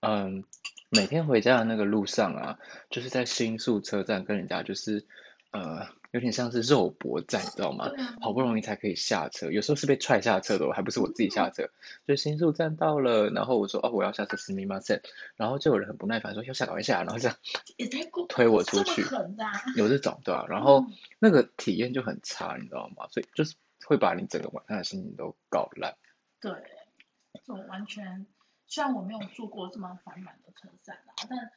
[0.00, 0.44] 嗯
[0.88, 2.58] 每天回家的那个路上啊，
[2.90, 5.04] 就是在新宿车站跟人家就是
[5.50, 7.89] 呃有点像是肉搏战，你知道吗？
[7.89, 11.69] 对啊好不容易才可以下车，有时候是被踹下车的哦，还不是我自己下车。
[12.05, 15.01] 就新宿站到了，然后我说哦我要下车，すみません，
[15.35, 17.37] 然后就有人很不耐烦说要下赶快下，然后这样
[17.77, 23.07] 也太过推我出这么去狠的啊、有这种对吧、然后嗯那个体验就很差，你知道吗？
[23.09, 23.55] 所以就是
[23.85, 25.95] 会把你整个晚上的心情都搞烂。
[26.39, 26.51] 对，
[27.33, 28.25] 这种完全，
[28.67, 31.51] 虽然我没有住过这么繁忙的车站啦，但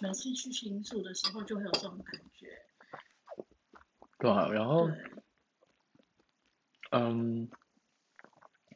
[0.00, 2.62] 每次去新宿的时候就会有这种感觉。
[4.23, 4.89] 对啊，然后，
[6.91, 7.49] 嗯，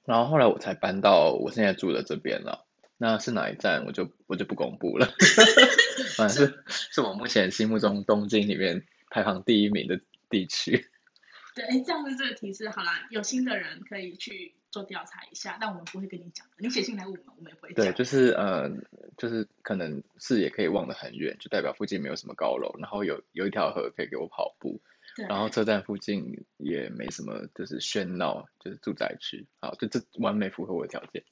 [0.03, 2.67] 然后后来我才搬到我现在住的这边了。
[2.97, 5.07] 那是哪一站，我就我就不公布了。
[6.17, 10.89] 反正是 是我目前心目中东京里面排行第一名的地区。
[11.55, 18.69] 对，哎，这样子这个提示好啦，有心的人可以去做调查一下，但我们不会跟你讲的，你写信来问我们，我们也不会对，就是呃，
[19.17, 24.81] 就是可能视野可以望得很远，就代表附近没有什么高楼，然后有有一条河可以给我跑步，对，
[25.27, 31.23] 然后车站附近也没什么就是喧闹，就是住宅区，好，就这完美符合我的条件。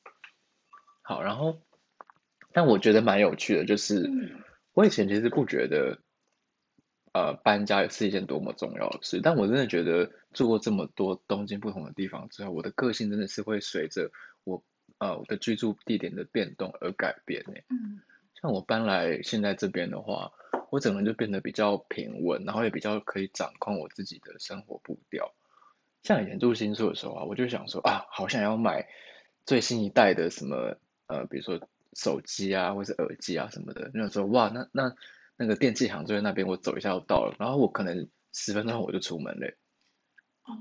[1.03, 1.61] 好，然后
[2.53, 4.43] 但我觉得蛮有趣的，就是嗯
[4.73, 5.99] 我以前其实不觉得，
[7.13, 14.11] 呃，搬家是一件多么重要的事，但我真的觉得住过这么多东京不同的地方之后，我的个性真的是会随着
[14.43, 14.63] 我
[14.97, 17.53] 呃我的居住地点的变动而改变呢。
[17.69, 18.01] 嗯
[18.41, 20.31] 像我搬来现在这边的话，
[20.71, 25.33] 我整个人就变得比较平稳，然后也比较可以掌控我自己的生活步调。
[26.03, 28.87] 像以前住新宿的时候啊，我就想说啊，好想要买
[29.45, 33.89] 最新一代的什么呃，比如说手机啊，或是耳机啊什么的。
[33.93, 34.95] 那种说哇，那那
[35.37, 39.47] 那个电器行就在那边，我走一下就到了，然后我可能十分钟后我就出门了。
[40.43, 40.59] 哦，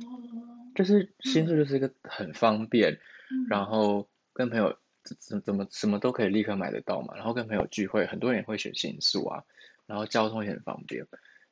[0.74, 2.94] 就是新宿就是一个很方便，
[3.30, 9.44] 嗯然后跟朋友怎怎怎么什么都可以立刻买得到嘛，然后跟朋友聚会，很多人也会选新宿啊，
[9.86, 11.06] 然后交通也很方便，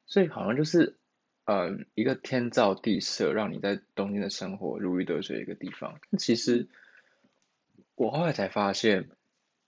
[0.07, 0.99] 所以好像就是
[1.45, 6.01] 呃一个天造地设，让你在东京的生活如鱼得水的一个地方。
[6.19, 6.69] 其实
[7.95, 9.11] 我后来才发现，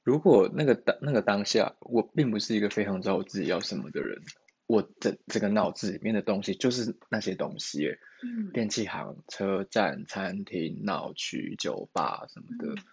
[0.03, 4.22] 如果那个当那个当下，我并不是一个非常知道我自己要什么的人，
[4.66, 7.98] 我整整个脑子里面的东西就是那些东西。
[8.27, 12.85] 嗯电器行、车站、餐厅、闹区、酒吧什么的，嗯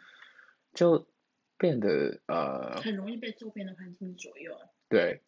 [0.73, 1.07] 就
[1.57, 4.51] 变得呃，很容易被周边的环境左右。
[4.89, 5.21] 对。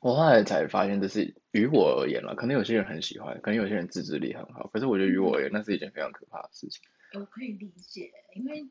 [0.00, 6.82] 我后来才发现，这是于我而言了，可能有些人很喜欢，可能有些人自制力很好，可是我觉得于我而言，那是一件非常可怕的事情。
[7.14, 8.68] 我可以理解，因为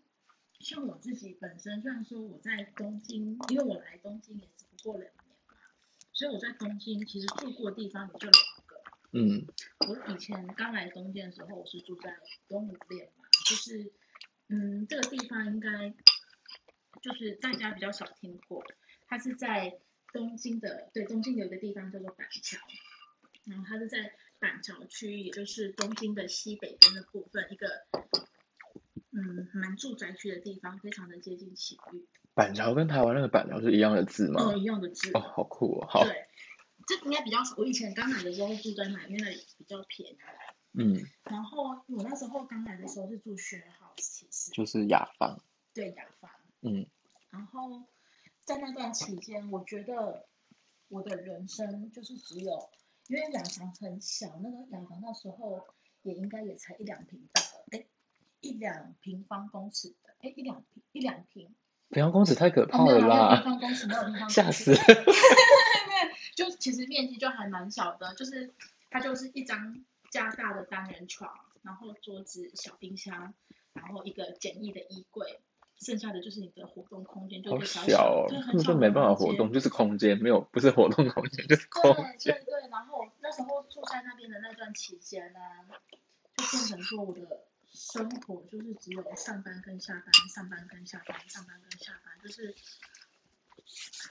[0.60, 5.56] 像我自己本身，虽然说我在东京，因为我来东京也只不过两年嘛，
[6.14, 8.82] 所以我在东京其实住过的地方也就两个。
[9.12, 9.46] 嗯
[9.88, 12.16] 我以前刚来东京的时候，我是住在
[12.48, 13.92] 东武店嘛，就是
[14.48, 15.94] 嗯，这个地方应该
[17.02, 18.64] 就是大家比较少听过，
[19.08, 19.80] 它是在
[20.14, 22.58] 东京的，对，东京有一个地方叫做板桥，
[23.46, 27.86] 然后它是在板桥区，也就是东京的西北边的部分，一个
[29.12, 32.08] 嗯蛮住宅区的地方，非常的接近埼玉。
[32.34, 34.42] 板桥跟台湾那个板桥是一样的字吗？
[34.42, 35.12] 哦，一样的字。
[35.14, 36.04] 哦，好酷哦，好。
[36.06, 36.28] 对，
[36.88, 37.56] 这应该比较少。
[37.58, 40.18] 我以前刚来的时候住在那边，那里比较便宜。
[40.74, 41.04] 嗯。
[41.24, 44.52] 然后我那时候刚来的时候是住学好，其实。
[44.52, 45.44] 就是雅房。
[45.74, 46.32] 对，雅房。
[46.62, 46.88] 嗯。
[47.32, 47.84] 然后
[48.50, 50.26] 在那段期间，我觉得
[50.88, 52.72] 我的人生就是只有，
[53.06, 55.68] 因为雅房很小，那个雅房那时候
[56.02, 57.40] 也应该也才一两平大，
[57.70, 57.86] 哎，
[58.42, 61.54] 一两平方公尺的，哎，一两平一两平。
[61.90, 63.36] 平方公尺太可怕了啦！
[63.36, 64.34] 平方公尺没有平方公 尺。
[64.34, 64.74] 吓死！
[66.36, 68.52] 就其实面积就还蛮小的，就是
[68.90, 71.32] 它就是一张加大的单人床，
[71.62, 73.36] 然后桌子、小冰箱，
[73.74, 75.40] 然后一个简易的衣柜。
[75.80, 82.36] 剩下的就是你的活动空间，就好小哦，根本就没办法活动，就是空间没有，不是活动空间，就是空间。
[82.36, 85.40] 对对对，然后那时候住在那边的那段期间呢，
[86.36, 87.22] 就变成说我的
[87.72, 92.54] 生活就是只有上班跟下班，上班跟下班，上班跟下班，就是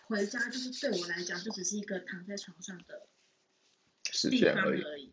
[0.06, 3.06] 回家就是对我来讲就只是一个躺在床上的
[4.30, 5.12] 地方而已。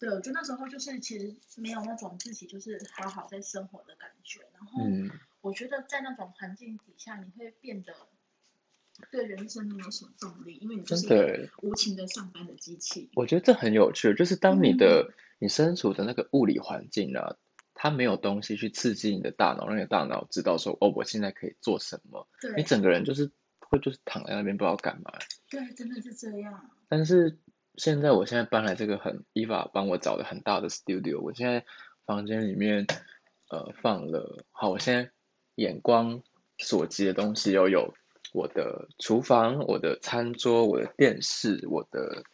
[0.00, 4.82] 对，我觉得那时候就是其实没有那种自己就是好好在生活的感觉，然后。
[5.42, 7.92] 我觉得在那种环境底下，你会变得
[9.10, 13.10] 对人生没有什么动力，因为你就是无情的上班的机器。
[13.16, 17.36] 我觉得这很有趣，就是当你的你身处的那个物理环境啊，
[17.74, 22.28] 它没有东西去刺激你的大脑，让你的大脑知道说哦，我现在可以做什么。
[22.40, 22.54] 对。
[22.56, 25.10] 你整个人就是会就是躺在那边不知道干嘛。
[25.50, 26.70] 对，真的是这样。
[26.88, 27.40] 但是
[27.74, 31.64] 现在我现在搬来这个很伊娃帮我找的很大的 studio，我现在
[32.06, 32.86] 房间里面
[33.50, 35.10] 呃放了，好，我现在。
[35.54, 36.22] 眼光
[36.58, 37.94] 所及的东西，又有
[38.32, 42.24] 我的厨房、我的餐桌、我的电视、我的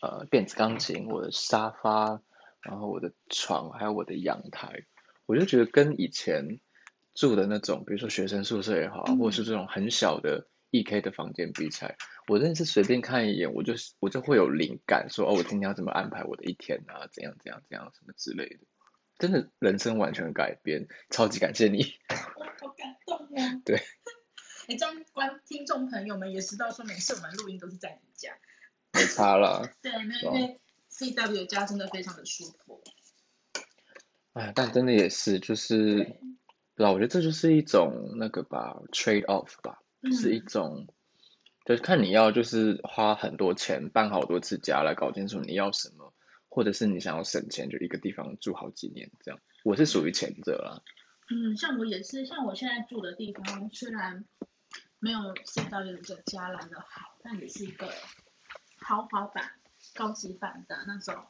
[0.00, 2.22] 呃电子钢琴、我的沙发，
[2.62, 4.84] 然后我的床，还有我的阳台。
[5.26, 6.58] 我就觉得跟以前
[7.14, 17.06] 住的那种，比如说学生宿舍也好，或者是这种很小的 E K 的房间比起来，我真的是随便看一眼，我就我就会有灵感，说哦，我今天要怎么安排我的一天啊？
[17.12, 18.60] 怎样怎样怎样什么之类的。
[19.20, 21.84] 真的人生完全改变，超级感谢你。
[22.08, 23.62] 好感动哦。
[23.64, 23.76] 对。
[24.66, 28.36] 哎，这样观听众朋友们也知道，说每次我们录音都是在你家。
[28.94, 29.70] 没差了。
[29.82, 32.82] 对，因为因为 C W 家真的非常的舒服。
[34.32, 35.98] 哎，但真的也是，就是
[36.74, 39.82] 不知道，我觉得这就是一种那个吧，trade off 吧，
[40.20, 40.86] 是一种，
[41.64, 46.09] 就是看你要就是花很多钱办好多次家来搞清楚你要什么。
[46.50, 49.40] 或者是你想要省钱，就一个地方住好几年这样。
[49.64, 50.82] 我是属于前者啦。
[51.30, 54.24] 嗯，像我也是，像我现在住的地方，虽然
[54.98, 57.94] 没有 C W 的家来的好，但也是一个
[58.78, 59.52] 豪华版、
[59.94, 61.24] 高级版的那种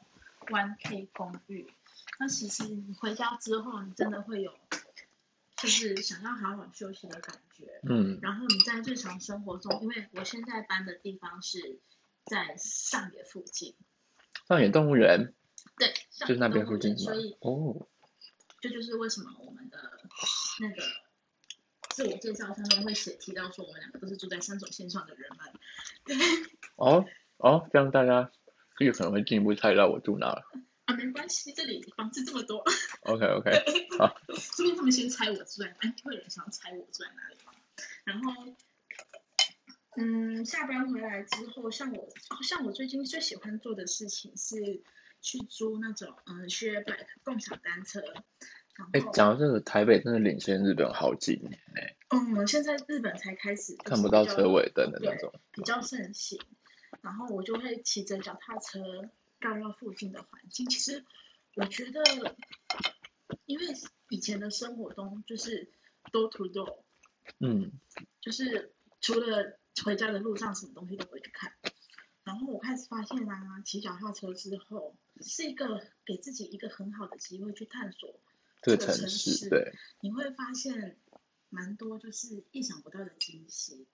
[0.47, 1.71] One K 公寓。
[2.19, 4.55] 那其实你回家之后，你真的会有，
[5.59, 7.81] 就是想要好好休息的感觉。
[7.87, 8.19] 嗯。
[8.23, 11.79] 然后你在日常生活中，因为我现在搬的地方是
[12.25, 13.75] 在上野附近。
[14.51, 15.33] 上野动物园，
[15.79, 15.95] 对，
[16.27, 17.87] 就是那边附近所以哦，
[18.61, 19.79] 这就是为什么我们的
[20.59, 20.83] 那个
[21.91, 26.19] 自我介绍上面会写提到说我们两个都是住在三种线上的人们。
[26.75, 27.07] 哦
[27.39, 28.33] 哦，这样大家
[28.81, 30.43] 有可能会进一步猜到我住哪了。
[30.87, 32.65] 啊，没关系，这里房子这么多。
[33.03, 33.53] OK OK，
[34.01, 34.21] 好。
[34.57, 37.37] 这边他们先猜我住在哪，会有人想要猜我住在哪里
[38.03, 38.57] 然后。
[39.97, 42.09] 嗯，下班回来之后，像我，
[42.43, 44.83] 像我最近最喜欢做的事情是
[45.21, 48.01] 去租那种嗯，share bike 共享单车。
[48.93, 51.97] 哎，讲到这个，台北真的领先日本好几年哎。
[52.11, 56.41] 嗯，现在日本才开始看不到车尾灯的那种，比较盛行。
[57.03, 59.11] 然后我就会骑着脚踏车
[59.41, 60.67] 绕绕附近的环境。
[60.67, 61.05] 其实
[61.57, 62.03] 我觉得，
[63.45, 63.65] 因为
[64.09, 65.69] 以前的生活中就是
[66.13, 66.85] 多土豆，
[67.41, 67.73] 嗯，
[68.21, 69.59] 就是除了。
[69.85, 71.55] 回家的路上什么东西都会去看，
[72.25, 78.21] 然后我开始发现啊，骑脚踏车之后是一个给自己一个很好的机会去探索
[78.63, 80.99] 这个城市，对，你会发现
[81.49, 83.87] 蛮多就是意想不到的惊喜。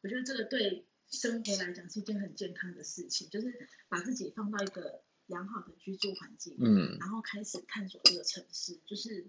[0.00, 9.28] 我觉得这个对生活来讲是一件很健康的事情，就是把自己放到一个良好的居住环境，嗯，然后开始探索这个城市，就是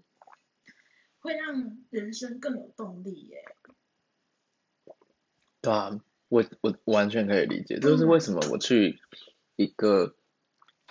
[1.18, 3.44] 会让人生更有动力耶。
[5.64, 9.00] 对啊，我我完全可以理解，这就是为什么我去
[9.56, 10.14] 一个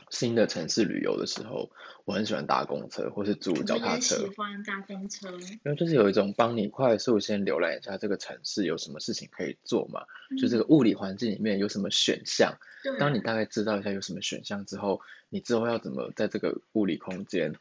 [0.10, 1.72] 新的城市旅游的时候，
[2.06, 10.06] 我很喜欢搭公车或是租脚踏车，喜欢搭公车，因为就是有一种帮你快速先浏览一下这个城市有什么事情可以做嘛，
[10.40, 12.58] 就这个物理环境里面有什么选项。
[13.00, 17.56] 当你大概知道一下有什么选项之后，你之后要怎么在这个物理空间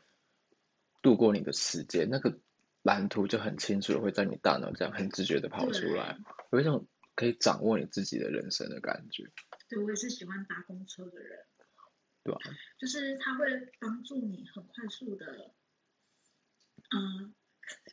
[1.01, 2.37] 度过你的时间，那个
[2.83, 6.19] 蓝图就很清楚的会在你大脑这样很直觉的跑出来，
[6.51, 9.31] 有一种可以掌握你自己的人生的感觉。
[9.69, 11.47] 对，我也是喜欢搭公车的人。
[12.25, 12.39] 对吧？
[12.79, 15.53] 就是它会帮助你很快速的，
[16.95, 17.35] 嗯，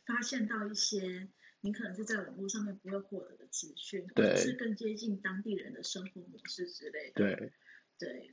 [0.06, 1.28] 发现到一些
[1.62, 7.14] 你可能是在网络上面不会获得的资讯，或者是更接近当地人的生活模式之类的。
[7.14, 7.52] 对，
[7.98, 8.32] 对，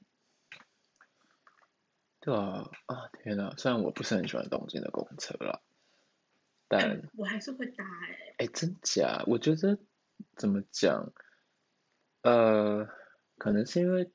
[2.19, 2.69] 对啊！
[2.85, 3.55] 啊，天哪！
[3.57, 5.63] 虽然我不是很喜欢东京的公车啦，
[6.67, 8.35] 但我还是会搭哎。
[8.37, 9.23] 哎，真假？
[9.25, 9.79] 我觉得
[10.35, 11.11] 怎么讲？
[12.21, 12.87] 呃，
[13.37, 14.11] 可能是因为。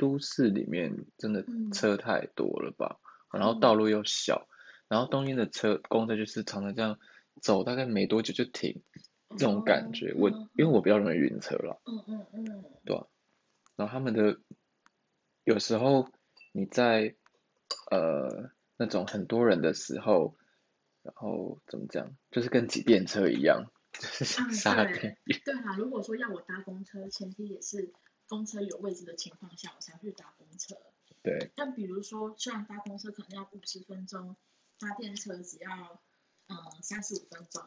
[0.00, 3.00] 都市里面真的车太多了吧，
[3.32, 4.46] 然后道路又小，
[4.86, 7.00] 然后东京的车公车就是常常这样
[7.42, 8.80] 走，大概没多久就停，
[9.30, 13.08] 这种感觉，我因为我比较容易晕车了，嗯嗯嗯，对吧？
[13.74, 14.38] 然后他们的
[15.42, 16.08] 有时候
[16.52, 17.16] 你在
[17.90, 20.36] 呃那种很多人的时候，
[21.02, 23.68] 然后怎么讲，就是跟挤电车一样，
[25.30, 27.92] 对对啊，如果说要我搭公车，前提也是。
[28.30, 30.76] 公车有位置的情况下，我才去搭公车。
[31.22, 31.50] 对。
[31.56, 34.36] 但比如说，虽然搭公车可能要五十分钟，
[34.78, 36.02] 搭电车只要
[36.48, 37.62] 嗯三十五分钟，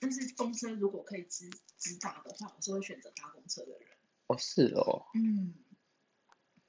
[0.00, 3.88] 但是公车如果可以直直达的话，我是会选择搭公车的人。
[4.28, 5.06] 哦，是哦。
[5.16, 5.54] 嗯。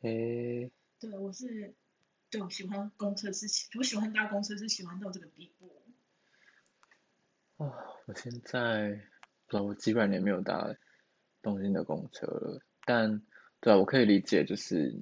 [0.01, 0.72] 诶。
[0.99, 1.76] 对，我是，
[2.32, 5.74] 对我喜欢公车是喜，我喜欢搭公车是喜欢到这个地步。
[7.58, 7.72] 啊，
[8.06, 8.89] 我现在
[9.47, 10.76] 不知道我几百年没有搭
[11.41, 12.60] 东京的公车了。
[12.86, 13.22] 但
[13.62, 14.93] 对啊，我可以理解，就是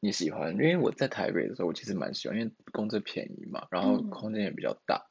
[0.00, 5.06] 你喜欢，因为我在台北的时候，我其实蛮喜欢，因为公车便宜嘛，然后空间也比较大。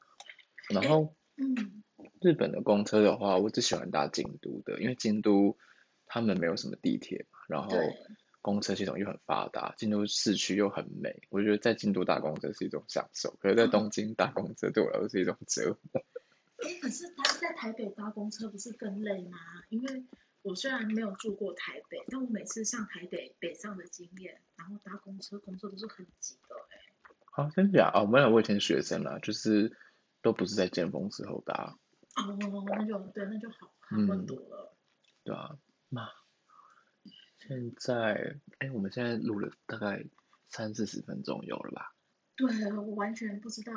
[0.70, 1.84] 然后，嗯，
[2.22, 5.58] 日本的公车的话，我只喜欢搭京都的，因为京都
[6.06, 7.76] 他们没有什么地铁嘛，然后
[8.42, 16.04] 公车系统又很发达，京都市区又很美，我觉得在京都搭公车是一种享受，可是在东京搭公车对我来说是一种折磨。
[16.64, 19.38] 哎，可是他在台北搭公车不是更累吗？
[19.70, 20.06] 因为
[20.42, 26.94] 我虽然没有住过台北，但我每次上台北北上的经验，然后搭公车，工作都是很挤的哎。
[27.32, 28.02] 好，真假啊？
[28.02, 29.76] 我们我以前学生啦，就是
[30.22, 31.78] 都不是在尖峰时候搭。
[32.16, 32.38] 哦，
[32.68, 34.76] 那就对，那就好好很多了。
[35.24, 35.58] 对啊，
[35.90, 36.10] 那
[37.40, 40.06] 现在哎，我们现在录了大概
[40.50, 41.96] 三四十分钟有了吧？
[42.36, 43.74] 对，我完全不知道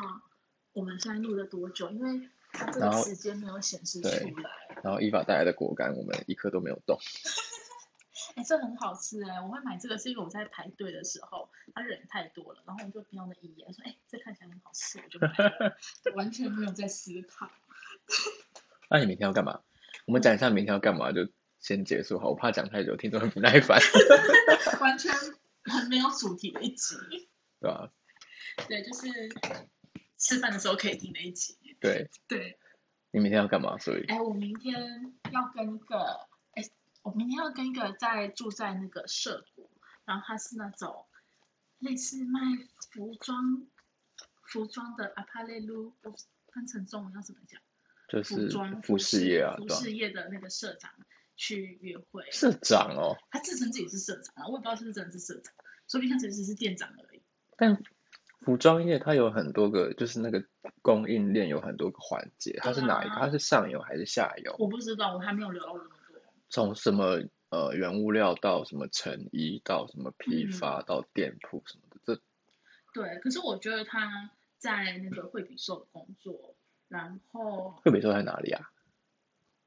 [0.72, 2.28] 我们现在录了多久，因为。
[2.78, 4.78] 然后时间没有显示出来。
[4.82, 6.98] 然后依法带来的果干，我们一颗都没有动。
[8.36, 9.40] 哎，这很好吃哎！
[9.40, 15.76] 我会买这个是因为我在排队的时候，他人太多了，然后我就瞄了一眼，说：“哎，这看起来很好吃，我就买了。
[16.14, 17.50] ”完全没有在思考。
[18.90, 19.62] 那你明天要干嘛？
[20.06, 21.28] 我们讲一下明天要干嘛，就
[21.60, 23.80] 先结束好，我怕讲太久，听众很不耐烦。
[24.80, 25.14] 完全
[25.64, 26.94] 很没有主题的一集。
[27.58, 27.90] 对啊。
[28.68, 29.08] 对，就是
[30.18, 31.56] 吃饭的时候可以听的一集。
[31.80, 32.58] 对，对，
[33.10, 33.76] 你明天要干嘛？
[33.78, 36.62] 所以，哎，我明天要跟一个，哎，
[37.02, 39.70] 我明天要跟一个在住在那个社谷，
[40.04, 41.06] 然后他是那种
[41.78, 42.40] 类似卖
[42.92, 43.66] 服装，
[44.42, 45.94] 服装的阿帕雷鲁，
[46.52, 47.60] 翻成中文要怎么讲？
[48.08, 50.90] 就是服装服饰业啊，服饰业的那个社长
[51.36, 52.30] 去约会。
[52.30, 53.16] 社长哦。
[53.30, 55.54] 他自称自己是社长啊，我也不知道是不是真的是社长，
[55.88, 57.22] 说不定他其实是店长而已。
[57.56, 57.82] 但。
[58.40, 60.44] 服装业它有很多个，就是那个
[60.82, 63.14] 供应链有很多个环节，它是哪一个？
[63.16, 64.54] 它是上游还是下游？
[64.58, 66.20] 我不知道，我还没有聊到那么多。
[66.48, 72.22] 从什么呃原物料到什么成衣到什么批发到店铺什么的，这
[72.94, 73.18] 对。
[73.18, 76.54] 可是我觉得他在那个惠比寿的工作，
[76.88, 78.70] 然后惠比寿在哪里啊？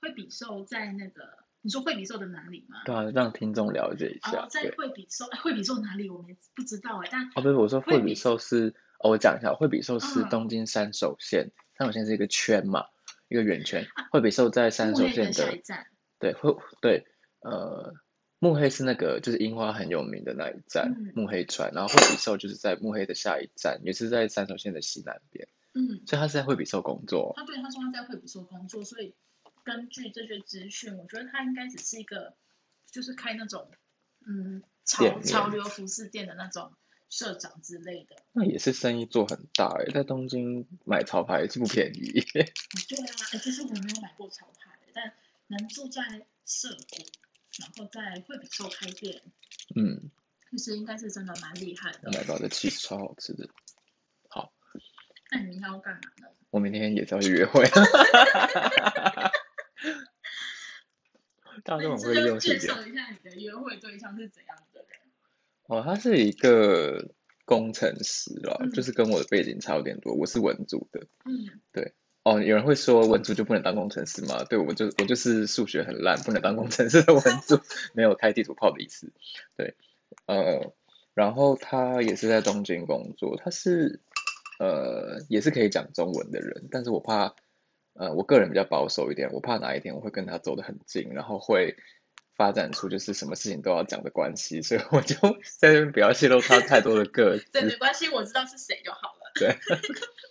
[0.01, 1.48] 惠比寿在那个。
[1.69, 2.81] 你说惠比寿的哪里吗？
[2.83, 4.41] 对啊，让听众了解一下。
[4.41, 12.85] 哦，在惠比寿，惠比寿哪里我们不知道哎，但哦不是，我说惠比寿是，哦我讲一下，惠比寿是东京三手线，三手线是一个圈嘛，
[13.27, 13.85] 一个圆圈。
[14.11, 15.61] 惠比寿在三手线的，
[16.17, 17.05] 对，惠对，
[17.41, 17.93] 呃，
[18.39, 25.47] 目黑是那个就是樱花很有名的那一站，目黑川，然后惠比寿就是在目黑的下一站，也是在三手线的西南边。
[25.75, 27.33] 嗯，所以他是在惠比寿工作。
[27.35, 29.13] 他对他说他在惠比寿工作，所以。
[29.69, 32.35] 根据这些资讯，我觉得他应该只是一个，
[32.91, 33.69] 就是开那种，
[34.25, 36.73] 嗯，潮潮流服饰店的那种
[37.07, 38.15] 社长之类的。
[38.31, 42.19] 那也是生意做很大哎，在东京买潮牌是不便宜。
[42.31, 45.13] 对啊，哎，其实我没有买过潮牌，但
[45.45, 46.01] 能住在
[46.45, 47.05] 涩谷，
[47.59, 49.21] 然后在惠比寿开店，
[49.75, 50.09] 嗯，
[50.49, 52.15] 其实应该是真的蛮厉害的 Oh。
[52.15, 53.47] my god，这 cheese 超好吃的。
[54.29, 54.51] 好
[55.31, 56.27] 那你明天要干嘛呢？
[56.49, 57.63] 我明天也是要去约会。
[61.63, 62.59] 大家都很会利那你这就用时间。
[62.59, 64.99] 介绍一下你的约会对象是怎样的人？
[65.67, 67.09] 哦，他是一个
[67.45, 70.13] 工程师啦，嗯就是跟我的背景差有点多。
[70.13, 71.07] 我是文组的。
[71.25, 71.93] 嗯，对
[72.23, 74.43] 哦，有人会说文组就不能当工程师吗？
[74.43, 77.59] 对，我就我就是数学很烂，不能当工程师的文组，
[77.93, 79.11] 没有开地图炮的意思。
[79.55, 79.75] 对，
[80.25, 80.73] 呃，
[81.13, 84.01] 然后他也是在东京工作，他是
[84.59, 87.35] 呃也是可以讲中文的人，但是我怕
[87.99, 91.75] 呃我个人比较保守一点，我怕哪一天我会跟他走得很近，然后会
[92.35, 95.15] 发展出就是什么事情都要讲的关系，所以我就
[95.59, 97.45] 在这边不要泄露他太多的个资。
[97.51, 99.31] 对，没关系，我知道是谁就好了。
[99.35, 99.57] 对，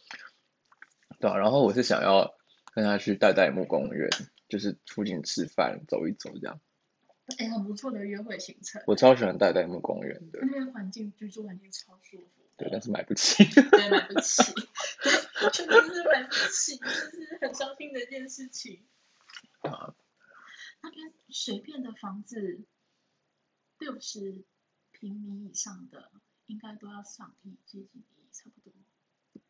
[1.20, 2.34] 对啊，然后我是想要
[2.72, 4.08] 跟他去代代木公园，
[4.48, 6.60] 就是附近吃饭走一走这样。
[7.38, 12.47] 哎，很不错的约会行程，我超喜欢代代木公园的，那边环境居住环境超舒服。
[12.58, 13.44] 对，但是买不起。
[13.44, 14.42] 对，买不起，
[15.02, 18.84] 对，真的是买不起，这是很伤心的一件事情。
[19.60, 19.94] 啊，
[20.82, 22.60] 那边随便的房子，
[23.78, 24.44] 六十
[24.90, 26.10] 平米以上的，
[26.46, 28.72] 应该都要上亿，接近一亿，差不多。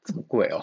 [0.05, 0.63] 这么贵哦，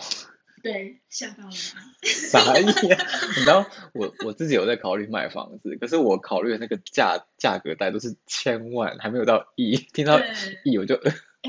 [0.63, 1.95] 对，吓到了吗？
[2.03, 3.05] 啥意啊？
[3.35, 10.99] 你知道我我自己有在考虑买房子，可是我考虑的那个价价格带都是千万，还没有到亿，听到对，亿我就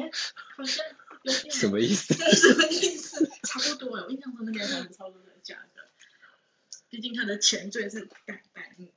[0.03, 0.11] 哎，
[0.57, 0.85] 好像
[1.23, 2.15] 有点什么意思？
[2.15, 3.27] 什么意思？
[3.45, 5.83] 差不多哎，我印象中那边差不多的价格，
[6.91, 8.93] 毕竟他的前缀是代代木。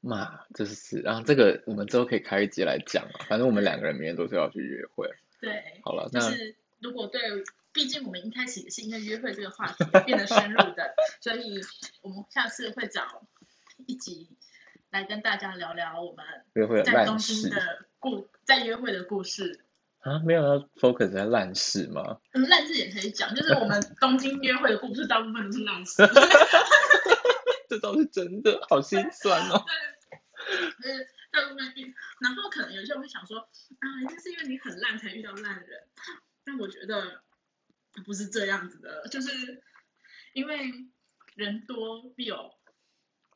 [0.00, 5.12] 嘛，这是，然后这个我们之后可以开一集来讲啊，反正我们两个人明天都是要去约会。
[5.40, 7.20] 对，好了，那就是如果对，
[7.72, 11.60] 毕竟我们一开始也是因为约会这个话题变得深入的，所以
[12.02, 13.26] 我们下次会找
[13.86, 14.30] 一集
[14.90, 16.24] 来跟大家聊聊我们
[16.54, 19.64] 约会在东京的故，在约会的故事。
[20.00, 22.20] 啊，没有要 focus 在烂事吗？
[22.32, 26.02] 嗯，烂事也可以讲，就是我们 东京约会的故事大部分都是烂事。
[27.68, 29.62] 这倒是真的，好心酸哦。
[30.82, 35.82] 呃，大部分遇，然后可能有些人会想说，啊，一定是因为你很烂才遇到烂人，
[36.44, 37.22] 但我觉得
[38.06, 39.62] 不是这样子的，就是
[40.32, 40.72] 因为
[41.34, 42.54] 人多必有，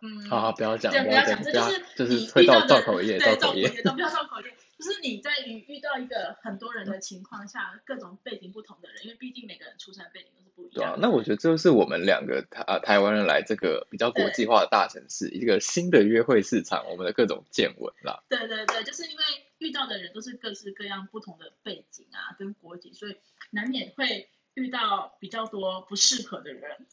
[0.02, 3.68] 嗯，好好，不要讲，对，不不要讲，这就是就是你会到的造口业，对，造口业。
[3.82, 4.52] 都不要造口业。
[4.76, 11.06] 就是你在遇遇到一个很多人的情况下，各种背景不同的人，因为毕竟每个人出生背景都是不一对啊样，的。
[11.06, 18.24] 那我觉得这就是我们两个台啊台湾人来这个比较国际化的大城市，一个新的约会市场，我们的各种见闻啦。
[18.28, 19.22] 对对对，就是因为
[19.58, 23.16] 遇到的人都是各式各样不同的背景啊，跟国籍，所以
[23.52, 26.88] 难免会遇到比较多不适合的人。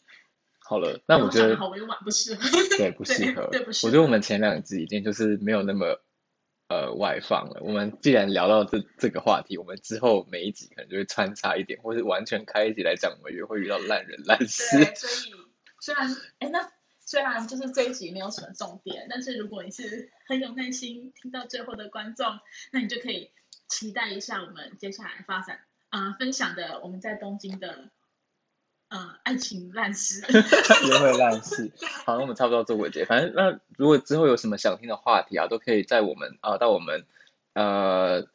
[0.70, 2.48] 好了，那我觉得得好委婉，不适合。
[2.78, 3.48] 对不适合。
[3.50, 6.00] 对不适合我觉得我们前两集已经就是没有那么
[6.68, 7.60] 呃外放了。
[7.64, 14.78] 我们既然聊到这这个话题，我们之后每一集可能就会穿插一点，或是完全开一集来讲我们约会遇到烂人烂事。
[14.78, 15.34] 对，所以
[15.82, 22.38] 虽然哎，那虽然就是这一集没有什么重点，但是如果你是很有耐心听到最后的观众，
[22.70, 23.32] 那你就可以
[23.68, 25.58] 期待一下我们接下来发展
[25.88, 27.90] 啊、呃分享的我们在东京的
[28.90, 30.20] 呃爱情烂事。
[30.30, 31.72] 约会烂事。
[32.04, 33.04] 好，那我们差不多做尾结。
[33.06, 37.06] 反正那如果之后有什么想听的话题啊，都可以在我们啊、到我们
[37.54, 38.26] 呃，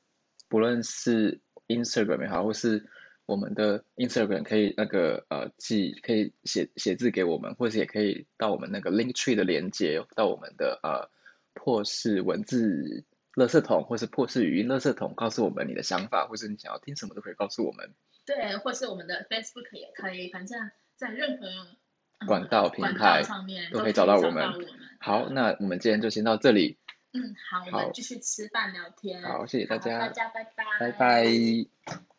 [0.50, 2.90] 不论是 Instagram 也好，或是
[3.26, 11.10] 我们的 Instagram 可以那个呃寄可以写写字给我们，或者也可以到我们那个 Linktree 的连接，到我们的呃
[11.54, 13.04] 破事文字
[13.34, 17.94] 垃圾桶，或是破事语音垃圾桶，告诉我们你的想法，或是你想要听什么都可以告诉我们。
[18.26, 24.50] 对，或是我们的 Facebook 也可以，反正在任何、呃管道平台道上面都可以找找到我们。
[25.00, 26.78] 好，那我们今天就先到这里。
[27.12, 29.22] 嗯，好，我好们继续吃饭聊天。
[29.22, 32.15] 好，谢谢大家大，家拜拜，拜拜。